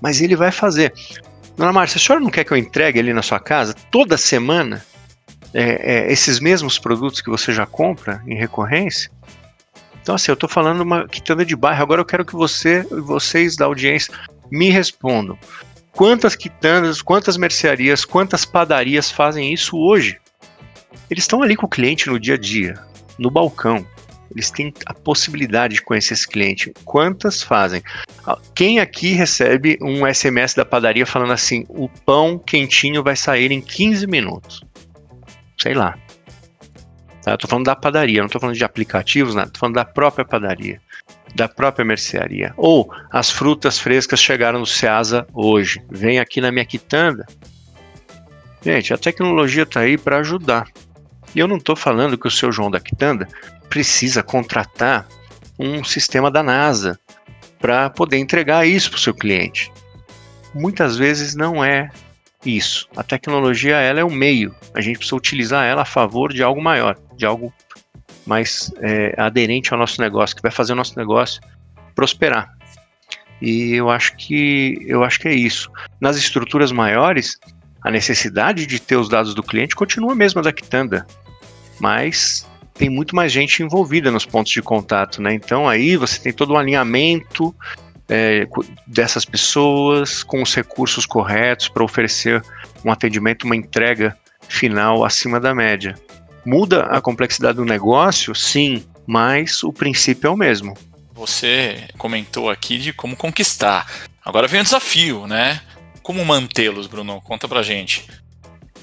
mas 0.00 0.20
ele 0.20 0.36
vai 0.36 0.50
fazer. 0.50 0.92
Dona 1.56 1.72
Márcia, 1.72 1.98
a 1.98 2.00
senhora 2.00 2.22
não 2.22 2.30
quer 2.30 2.44
que 2.44 2.52
eu 2.52 2.56
entregue 2.56 2.98
ali 2.98 3.12
na 3.12 3.22
sua 3.22 3.40
casa 3.40 3.74
toda 3.90 4.16
semana 4.16 4.84
é, 5.58 6.06
é, 6.08 6.12
esses 6.12 6.38
mesmos 6.38 6.78
produtos 6.78 7.22
que 7.22 7.30
você 7.30 7.52
já 7.52 7.64
compra 7.64 8.22
em 8.26 8.34
recorrência? 8.34 9.10
Então, 10.02 10.14
assim, 10.14 10.30
eu 10.30 10.34
estou 10.34 10.48
falando 10.48 10.82
uma 10.82 11.08
quitanda 11.08 11.44
de 11.44 11.56
bairro. 11.56 11.82
Agora 11.82 12.00
eu 12.00 12.04
quero 12.04 12.24
que 12.24 12.34
você, 12.34 12.82
vocês 12.82 13.56
da 13.56 13.64
audiência, 13.64 14.14
me 14.50 14.68
respondam. 14.68 15.38
Quantas 15.92 16.36
quitandas, 16.36 17.00
quantas 17.00 17.38
mercearias, 17.38 18.04
quantas 18.04 18.44
padarias 18.44 19.10
fazem 19.10 19.52
isso 19.52 19.78
hoje? 19.78 20.18
Eles 21.10 21.24
estão 21.24 21.42
ali 21.42 21.56
com 21.56 21.64
o 21.64 21.70
cliente 21.70 22.08
no 22.08 22.20
dia 22.20 22.34
a 22.34 22.38
dia, 22.38 22.74
no 23.18 23.30
balcão. 23.30 23.84
Eles 24.30 24.50
têm 24.50 24.74
a 24.84 24.92
possibilidade 24.92 25.76
de 25.76 25.82
conhecer 25.82 26.12
esse 26.12 26.28
cliente. 26.28 26.70
Quantas 26.84 27.42
fazem? 27.42 27.82
Ah, 28.26 28.38
quem 28.54 28.78
aqui 28.78 29.12
recebe 29.12 29.78
um 29.80 30.06
SMS 30.12 30.54
da 30.54 30.64
padaria 30.64 31.06
falando 31.06 31.32
assim: 31.32 31.64
o 31.68 31.88
pão 31.88 32.38
quentinho 32.38 33.02
vai 33.02 33.16
sair 33.16 33.50
em 33.50 33.62
15 33.62 34.06
minutos? 34.06 34.65
Sei 35.58 35.74
lá. 35.74 35.98
Tá? 37.22 37.32
Eu 37.32 37.38
tô 37.38 37.48
falando 37.48 37.66
da 37.66 37.74
padaria, 37.76 38.22
não 38.22 38.28
tô 38.28 38.38
falando 38.38 38.56
de 38.56 38.64
aplicativos, 38.64 39.34
nada. 39.34 39.50
Tô 39.50 39.58
falando 39.58 39.74
da 39.74 39.84
própria 39.84 40.24
padaria, 40.24 40.80
da 41.34 41.48
própria 41.48 41.84
mercearia. 41.84 42.54
Ou 42.56 42.88
as 43.10 43.30
frutas 43.30 43.78
frescas 43.78 44.20
chegaram 44.20 44.60
no 44.60 44.66
Ceasa 44.66 45.26
hoje. 45.34 45.82
Vem 45.90 46.18
aqui 46.18 46.40
na 46.40 46.52
minha 46.52 46.64
quitanda. 46.64 47.26
Gente, 48.62 48.94
a 48.94 48.98
tecnologia 48.98 49.64
está 49.64 49.80
aí 49.80 49.98
para 49.98 50.18
ajudar. 50.18 50.68
E 51.34 51.38
eu 51.38 51.46
não 51.46 51.56
estou 51.56 51.76
falando 51.76 52.16
que 52.16 52.26
o 52.26 52.30
seu 52.30 52.50
João 52.50 52.70
da 52.70 52.80
Quitanda 52.80 53.28
precisa 53.68 54.22
contratar 54.22 55.06
um 55.58 55.84
sistema 55.84 56.30
da 56.30 56.42
NASA 56.42 56.98
para 57.58 57.90
poder 57.90 58.18
entregar 58.18 58.66
isso 58.66 58.90
para 58.90 58.98
o 58.98 59.00
seu 59.00 59.14
cliente. 59.14 59.72
Muitas 60.54 60.96
vezes 60.96 61.34
não 61.34 61.64
é 61.64 61.90
isso. 62.46 62.88
A 62.96 63.02
tecnologia 63.02 63.76
ela 63.76 64.00
é 64.00 64.04
um 64.04 64.10
meio. 64.10 64.54
A 64.74 64.80
gente 64.80 64.98
precisa 64.98 65.16
utilizar 65.16 65.64
ela 65.64 65.82
a 65.82 65.86
favor 65.86 66.32
de 66.32 66.42
algo 66.42 66.62
maior, 66.62 66.96
de 67.16 67.26
algo 67.26 67.52
mais 68.24 68.72
é, 68.80 69.14
aderente 69.16 69.72
ao 69.72 69.78
nosso 69.78 70.00
negócio, 70.00 70.34
que 70.34 70.42
vai 70.42 70.50
fazer 70.50 70.72
o 70.72 70.76
nosso 70.76 70.98
negócio 70.98 71.40
prosperar. 71.94 72.52
E 73.40 73.74
eu 73.74 73.90
acho 73.90 74.16
que 74.16 74.78
eu 74.86 75.04
acho 75.04 75.20
que 75.20 75.28
é 75.28 75.34
isso. 75.34 75.70
Nas 76.00 76.16
estruturas 76.16 76.72
maiores, 76.72 77.38
a 77.82 77.90
necessidade 77.90 78.66
de 78.66 78.80
ter 78.80 78.96
os 78.96 79.08
dados 79.08 79.34
do 79.34 79.42
cliente 79.42 79.76
continua 79.76 80.12
a 80.12 80.16
mesma 80.16 80.42
da 80.42 80.52
Kitanda, 80.52 81.06
mas 81.78 82.48
tem 82.74 82.90
muito 82.90 83.14
mais 83.14 83.32
gente 83.32 83.62
envolvida 83.62 84.10
nos 84.10 84.26
pontos 84.26 84.52
de 84.52 84.62
contato, 84.62 85.20
né? 85.20 85.34
Então 85.34 85.68
aí 85.68 85.96
você 85.96 86.20
tem 86.20 86.32
todo 86.32 86.52
um 86.52 86.56
alinhamento 86.56 87.54
é, 88.08 88.46
dessas 88.86 89.24
pessoas 89.24 90.22
com 90.22 90.42
os 90.42 90.54
recursos 90.54 91.06
corretos 91.06 91.68
para 91.68 91.84
oferecer 91.84 92.42
um 92.84 92.90
atendimento, 92.90 93.44
uma 93.44 93.56
entrega 93.56 94.16
final 94.48 95.04
acima 95.04 95.40
da 95.40 95.54
média. 95.54 95.94
Muda 96.44 96.84
a 96.84 97.00
complexidade 97.00 97.56
do 97.56 97.64
negócio, 97.64 98.34
sim, 98.34 98.84
mas 99.06 99.62
o 99.64 99.72
princípio 99.72 100.28
é 100.28 100.30
o 100.30 100.36
mesmo. 100.36 100.76
Você 101.12 101.88
comentou 101.98 102.50
aqui 102.50 102.78
de 102.78 102.92
como 102.92 103.16
conquistar. 103.16 103.90
Agora 104.24 104.46
vem 104.46 104.60
o 104.60 104.64
desafio, 104.64 105.26
né? 105.26 105.60
Como 106.02 106.24
mantê-los, 106.24 106.86
Bruno? 106.86 107.20
Conta 107.22 107.48
pra 107.48 107.62
gente. 107.62 108.06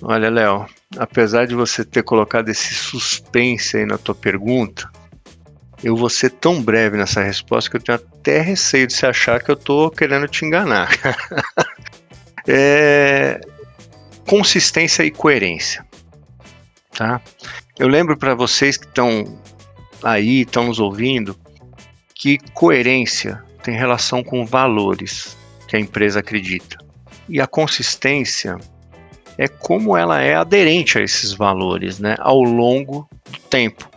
Olha, 0.02 0.30
Léo, 0.30 0.66
apesar 0.98 1.48
de 1.48 1.56
você 1.56 1.86
ter 1.86 2.04
colocado 2.04 2.50
esse 2.50 2.74
suspense 2.74 3.78
aí 3.78 3.86
na 3.86 3.98
tua 3.98 4.14
pergunta, 4.14 4.90
eu 5.84 5.98
vou 5.98 6.10
ser 6.10 6.30
tão 6.30 6.62
breve 6.62 6.98
nessa 6.98 7.22
resposta 7.22 7.69
que 7.69 7.76
eu 7.76 7.82
tenho 7.82 7.98
até 7.98 8.39
receio 8.39 8.88
de 8.88 8.93
se 8.93 9.06
achar 9.06 9.43
que 9.43 9.52
eu 9.52 9.56
tô 9.56 9.91
querendo 9.91 10.28
te 10.28 10.46
enganar. 10.46 10.89
é... 12.48 13.41
Consistência 14.26 15.04
e 15.04 15.12
coerência. 15.12 15.86
Tá? 16.96 17.22
Eu 17.78 17.89
lembro 17.89 18.15
para 18.15 18.34
vocês 18.34 18.78
que 18.78 18.86
estão 18.86 19.38
aí, 20.02 20.41
estão 20.41 20.67
nos 20.67 20.80
ouvindo, 20.80 21.36
que 22.15 22.38
coerência 22.54 23.43
tem 23.62 23.76
relação 23.76 24.24
com 24.24 24.46
valores 24.46 25.36
que 25.67 25.76
a 25.76 25.80
empresa 25.80 26.22
acredita. 26.22 26.78
E 27.28 27.41
a 27.41 27.48
consistência 27.48 28.58
é 29.38 29.48
como 29.48 29.98
ela 29.98 30.22
é 30.22 30.36
aderente 30.36 30.98
a 30.98 31.02
esses 31.02 31.34
valores 31.34 32.00
né, 32.00 32.15
ao 32.19 32.41
longo 32.41 33.10
do 33.30 33.39
tempo. 33.50 33.89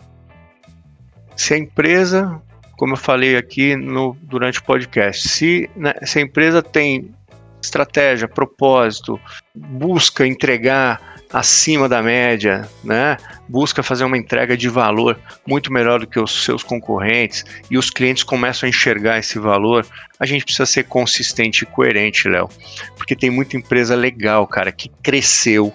Se 1.37 1.53
a 1.53 1.57
empresa, 1.57 2.41
como 2.77 2.93
eu 2.93 2.97
falei 2.97 3.37
aqui 3.37 3.75
no, 3.75 4.17
durante 4.23 4.59
o 4.59 4.63
podcast, 4.63 5.29
se, 5.29 5.69
né, 5.75 5.93
se 6.03 6.19
a 6.19 6.21
empresa 6.21 6.61
tem 6.61 7.13
estratégia, 7.61 8.27
propósito, 8.27 9.19
busca 9.55 10.25
entregar 10.25 11.17
acima 11.31 11.89
da 11.89 12.01
média, 12.01 12.67
né? 12.83 13.17
busca 13.47 13.83
fazer 13.83 14.05
uma 14.05 14.17
entrega 14.17 14.55
de 14.55 14.69
valor 14.69 15.19
muito 15.45 15.71
melhor 15.71 15.99
do 15.99 16.07
que 16.07 16.19
os 16.19 16.45
seus 16.45 16.63
concorrentes 16.63 17.43
e 17.69 17.77
os 17.77 17.89
clientes 17.89 18.23
começam 18.23 18.67
a 18.67 18.69
enxergar 18.69 19.19
esse 19.19 19.37
valor, 19.37 19.85
a 20.19 20.25
gente 20.25 20.45
precisa 20.45 20.65
ser 20.65 20.83
consistente 20.83 21.63
e 21.63 21.65
coerente, 21.65 22.27
Léo. 22.27 22.49
Porque 22.95 23.15
tem 23.15 23.29
muita 23.29 23.57
empresa 23.57 23.95
legal, 23.95 24.47
cara, 24.47 24.71
que 24.71 24.89
cresceu, 25.03 25.73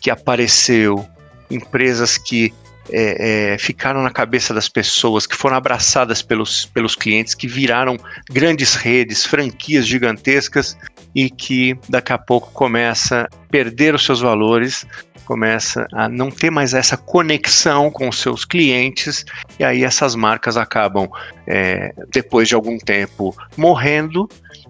que 0.00 0.10
apareceu, 0.10 1.04
empresas 1.50 2.16
que 2.16 2.52
é, 2.90 3.52
é, 3.54 3.58
ficaram 3.58 4.02
na 4.02 4.10
cabeça 4.10 4.52
das 4.52 4.68
pessoas, 4.68 5.26
que 5.26 5.36
foram 5.36 5.56
abraçadas 5.56 6.22
pelos, 6.22 6.66
pelos 6.66 6.94
clientes, 6.94 7.34
que 7.34 7.46
viraram 7.46 7.96
grandes 8.30 8.74
redes, 8.74 9.24
franquias 9.24 9.86
gigantescas 9.86 10.76
e 11.14 11.30
que 11.30 11.76
daqui 11.88 12.12
a 12.12 12.18
pouco 12.18 12.50
começa 12.52 13.22
a 13.22 13.46
perder 13.50 13.94
os 13.94 14.04
seus 14.04 14.20
valores, 14.20 14.86
começa 15.24 15.86
a 15.92 16.08
não 16.08 16.30
ter 16.30 16.50
mais 16.50 16.74
essa 16.74 16.96
conexão 16.96 17.90
com 17.90 18.08
os 18.08 18.18
seus 18.18 18.44
clientes, 18.44 19.24
e 19.58 19.64
aí 19.64 19.84
essas 19.84 20.14
marcas 20.14 20.56
acabam, 20.56 21.08
é, 21.46 21.92
depois 22.12 22.48
de 22.48 22.54
algum 22.54 22.78
tempo, 22.78 23.34
morrendo 23.56 24.28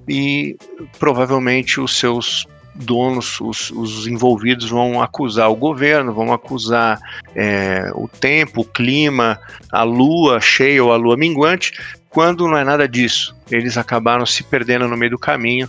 e 0.08 0.56
provavelmente 0.98 1.80
os 1.80 1.96
seus 1.98 2.46
donos, 2.74 3.40
os, 3.40 3.70
os, 3.70 4.06
envolvidos 4.06 4.68
vão 4.68 5.00
acusar 5.00 5.50
o 5.50 5.56
governo, 5.56 6.12
vão 6.12 6.32
acusar 6.32 6.98
é, 7.34 7.90
o 7.94 8.08
tempo, 8.08 8.62
o 8.62 8.64
clima, 8.64 9.38
a 9.70 9.82
lua 9.82 10.40
cheia 10.40 10.82
ou 10.82 10.92
a 10.92 10.96
lua 10.96 11.16
minguante, 11.16 11.72
quando 12.10 12.48
não 12.48 12.56
é 12.56 12.64
nada 12.64 12.88
disso. 12.88 13.34
Eles 13.50 13.78
acabaram 13.78 14.26
se 14.26 14.42
perdendo 14.42 14.88
no 14.88 14.96
meio 14.96 15.12
do 15.12 15.18
caminho 15.18 15.68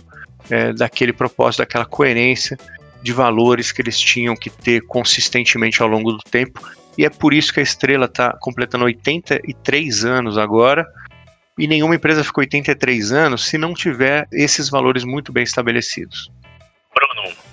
é, 0.50 0.72
daquele 0.72 1.12
propósito, 1.12 1.58
daquela 1.58 1.84
coerência 1.84 2.58
de 3.02 3.12
valores 3.12 3.70
que 3.70 3.80
eles 3.82 3.98
tinham 3.98 4.34
que 4.34 4.50
ter 4.50 4.80
consistentemente 4.82 5.80
ao 5.80 5.88
longo 5.88 6.12
do 6.12 6.22
tempo. 6.30 6.60
E 6.98 7.04
é 7.04 7.10
por 7.10 7.32
isso 7.32 7.52
que 7.52 7.60
a 7.60 7.62
estrela 7.62 8.06
está 8.06 8.36
completando 8.40 8.84
83 8.84 10.04
anos 10.04 10.38
agora. 10.38 10.86
E 11.58 11.66
nenhuma 11.66 11.94
empresa 11.94 12.24
ficou 12.24 12.42
83 12.42 13.12
anos 13.12 13.46
se 13.46 13.56
não 13.56 13.74
tiver 13.74 14.26
esses 14.32 14.68
valores 14.68 15.04
muito 15.04 15.32
bem 15.32 15.44
estabelecidos. 15.44 16.30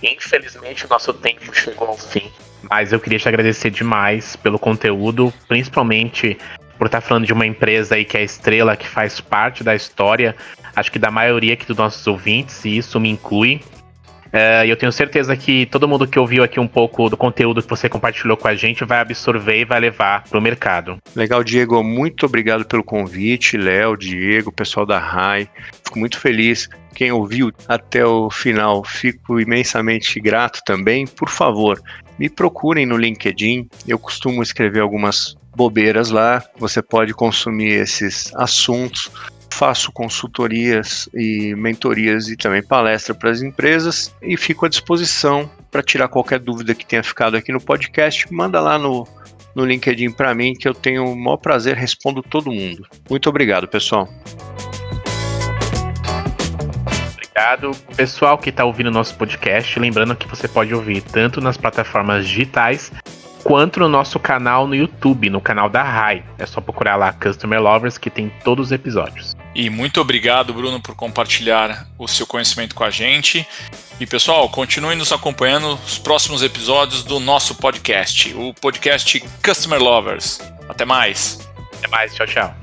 Infelizmente 0.03 0.85
o 0.85 0.89
nosso 0.89 1.13
tempo 1.13 1.55
chegou 1.55 1.87
ao 1.87 1.97
fim, 1.97 2.29
mas 2.69 2.91
eu 2.91 2.99
queria 2.99 3.17
te 3.17 3.27
agradecer 3.27 3.69
demais 3.71 4.35
pelo 4.35 4.59
conteúdo, 4.59 5.33
principalmente 5.47 6.37
por 6.77 6.87
estar 6.87 7.01
falando 7.01 7.25
de 7.25 7.31
uma 7.31 7.45
empresa 7.45 7.95
aí 7.95 8.03
que 8.03 8.17
é 8.17 8.23
Estrela, 8.23 8.75
que 8.75 8.87
faz 8.87 9.21
parte 9.21 9.63
da 9.63 9.73
história, 9.73 10.35
acho 10.75 10.91
que 10.91 10.99
da 10.99 11.09
maioria 11.09 11.53
aqui 11.53 11.65
dos 11.65 11.77
nossos 11.77 12.05
ouvintes, 12.05 12.65
e 12.65 12.77
isso 12.77 12.99
me 12.99 13.09
inclui. 13.09 13.61
Uh, 14.33 14.65
eu 14.65 14.75
tenho 14.75 14.91
certeza 14.91 15.37
que 15.37 15.67
todo 15.67 15.87
mundo 15.87 16.07
que 16.07 16.17
ouviu 16.17 16.43
aqui 16.43 16.59
um 16.59 16.67
pouco 16.67 17.07
do 17.07 17.15
conteúdo 17.15 17.61
que 17.61 17.69
você 17.69 17.87
compartilhou 17.87 18.35
com 18.35 18.47
a 18.47 18.55
gente 18.55 18.83
vai 18.83 18.99
absorver 18.99 19.59
e 19.59 19.65
vai 19.65 19.79
levar 19.79 20.23
para 20.23 20.39
o 20.39 20.41
mercado. 20.41 20.97
Legal, 21.15 21.43
Diego. 21.43 21.83
Muito 21.83 22.25
obrigado 22.25 22.65
pelo 22.65 22.83
convite, 22.83 23.57
Léo, 23.57 23.95
Diego, 23.95 24.51
pessoal 24.51 24.87
da 24.87 24.97
RAI. 24.97 25.47
Fico 25.85 25.99
muito 25.99 26.19
feliz. 26.19 26.67
Quem 26.95 27.11
ouviu 27.11 27.51
até 27.67 28.03
o 28.03 28.27
final, 28.31 28.83
fico 28.83 29.39
imensamente 29.39 30.19
grato 30.19 30.61
também. 30.65 31.05
Por 31.05 31.29
favor, 31.29 31.79
me 32.17 32.27
procurem 32.27 32.87
no 32.87 32.97
LinkedIn. 32.97 33.69
Eu 33.87 33.99
costumo 33.99 34.41
escrever 34.41 34.79
algumas 34.79 35.35
bobeiras 35.55 36.09
lá. 36.09 36.43
Você 36.57 36.81
pode 36.81 37.13
consumir 37.13 37.73
esses 37.73 38.33
assuntos 38.33 39.11
faço 39.53 39.91
consultorias 39.91 41.07
e 41.13 41.53
mentorias 41.55 42.27
e 42.27 42.35
também 42.35 42.63
palestra 42.63 43.13
para 43.13 43.29
as 43.29 43.41
empresas 43.41 44.13
e 44.21 44.35
fico 44.35 44.65
à 44.65 44.69
disposição 44.69 45.49
para 45.71 45.83
tirar 45.83 46.07
qualquer 46.07 46.39
dúvida 46.39 46.73
que 46.73 46.85
tenha 46.85 47.03
ficado 47.03 47.37
aqui 47.37 47.51
no 47.51 47.61
podcast. 47.61 48.31
Manda 48.33 48.59
lá 48.59 48.79
no, 48.79 49.07
no 49.55 49.63
LinkedIn 49.63 50.11
para 50.11 50.33
mim 50.33 50.53
que 50.53 50.67
eu 50.67 50.73
tenho 50.73 51.05
o 51.05 51.15
maior 51.15 51.37
prazer, 51.37 51.75
respondo 51.75 52.23
todo 52.23 52.51
mundo. 52.51 52.85
Muito 53.09 53.29
obrigado, 53.29 53.67
pessoal. 53.67 54.09
Obrigado, 57.13 57.71
pessoal 57.95 58.37
que 58.37 58.49
está 58.49 58.65
ouvindo 58.65 58.89
nosso 58.89 59.15
podcast. 59.15 59.79
Lembrando 59.79 60.15
que 60.15 60.27
você 60.27 60.47
pode 60.47 60.73
ouvir 60.73 61.01
tanto 61.01 61.39
nas 61.39 61.57
plataformas 61.57 62.27
digitais 62.27 62.91
quanto 63.43 63.79
no 63.79 63.89
nosso 63.89 64.19
canal 64.19 64.67
no 64.67 64.75
YouTube, 64.75 65.29
no 65.29 65.41
canal 65.41 65.69
da 65.69 65.83
RAI. 65.83 66.23
É 66.39 66.45
só 66.45 66.59
procurar 66.59 66.95
lá 66.95 67.13
Customer 67.13 67.61
Lovers 67.61 67.97
que 67.97 68.09
tem 68.09 68.31
todos 68.43 68.67
os 68.67 68.71
episódios. 68.71 69.35
E 69.55 69.69
muito 69.69 70.01
obrigado, 70.01 70.53
Bruno, 70.53 70.81
por 70.81 70.95
compartilhar 70.95 71.87
o 71.97 72.07
seu 72.07 72.25
conhecimento 72.25 72.73
com 72.73 72.83
a 72.83 72.89
gente. 72.89 73.47
E 73.99 74.05
pessoal, 74.05 74.49
continue 74.49 74.95
nos 74.95 75.11
acompanhando 75.11 75.69
nos 75.69 75.99
próximos 75.99 76.41
episódios 76.41 77.03
do 77.03 77.19
nosso 77.19 77.55
podcast, 77.55 78.33
o 78.33 78.53
podcast 78.55 79.19
Customer 79.45 79.81
Lovers. 79.81 80.39
Até 80.67 80.85
mais. 80.85 81.47
Até 81.77 81.87
mais, 81.87 82.15
tchau, 82.15 82.25
tchau. 82.25 82.55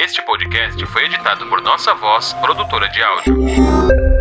Este 0.00 0.20
podcast 0.22 0.86
foi 0.86 1.04
editado 1.04 1.46
por 1.46 1.62
Nossa 1.62 1.94
Voz, 1.94 2.32
produtora 2.34 2.88
de 2.88 3.02
áudio. 3.02 4.13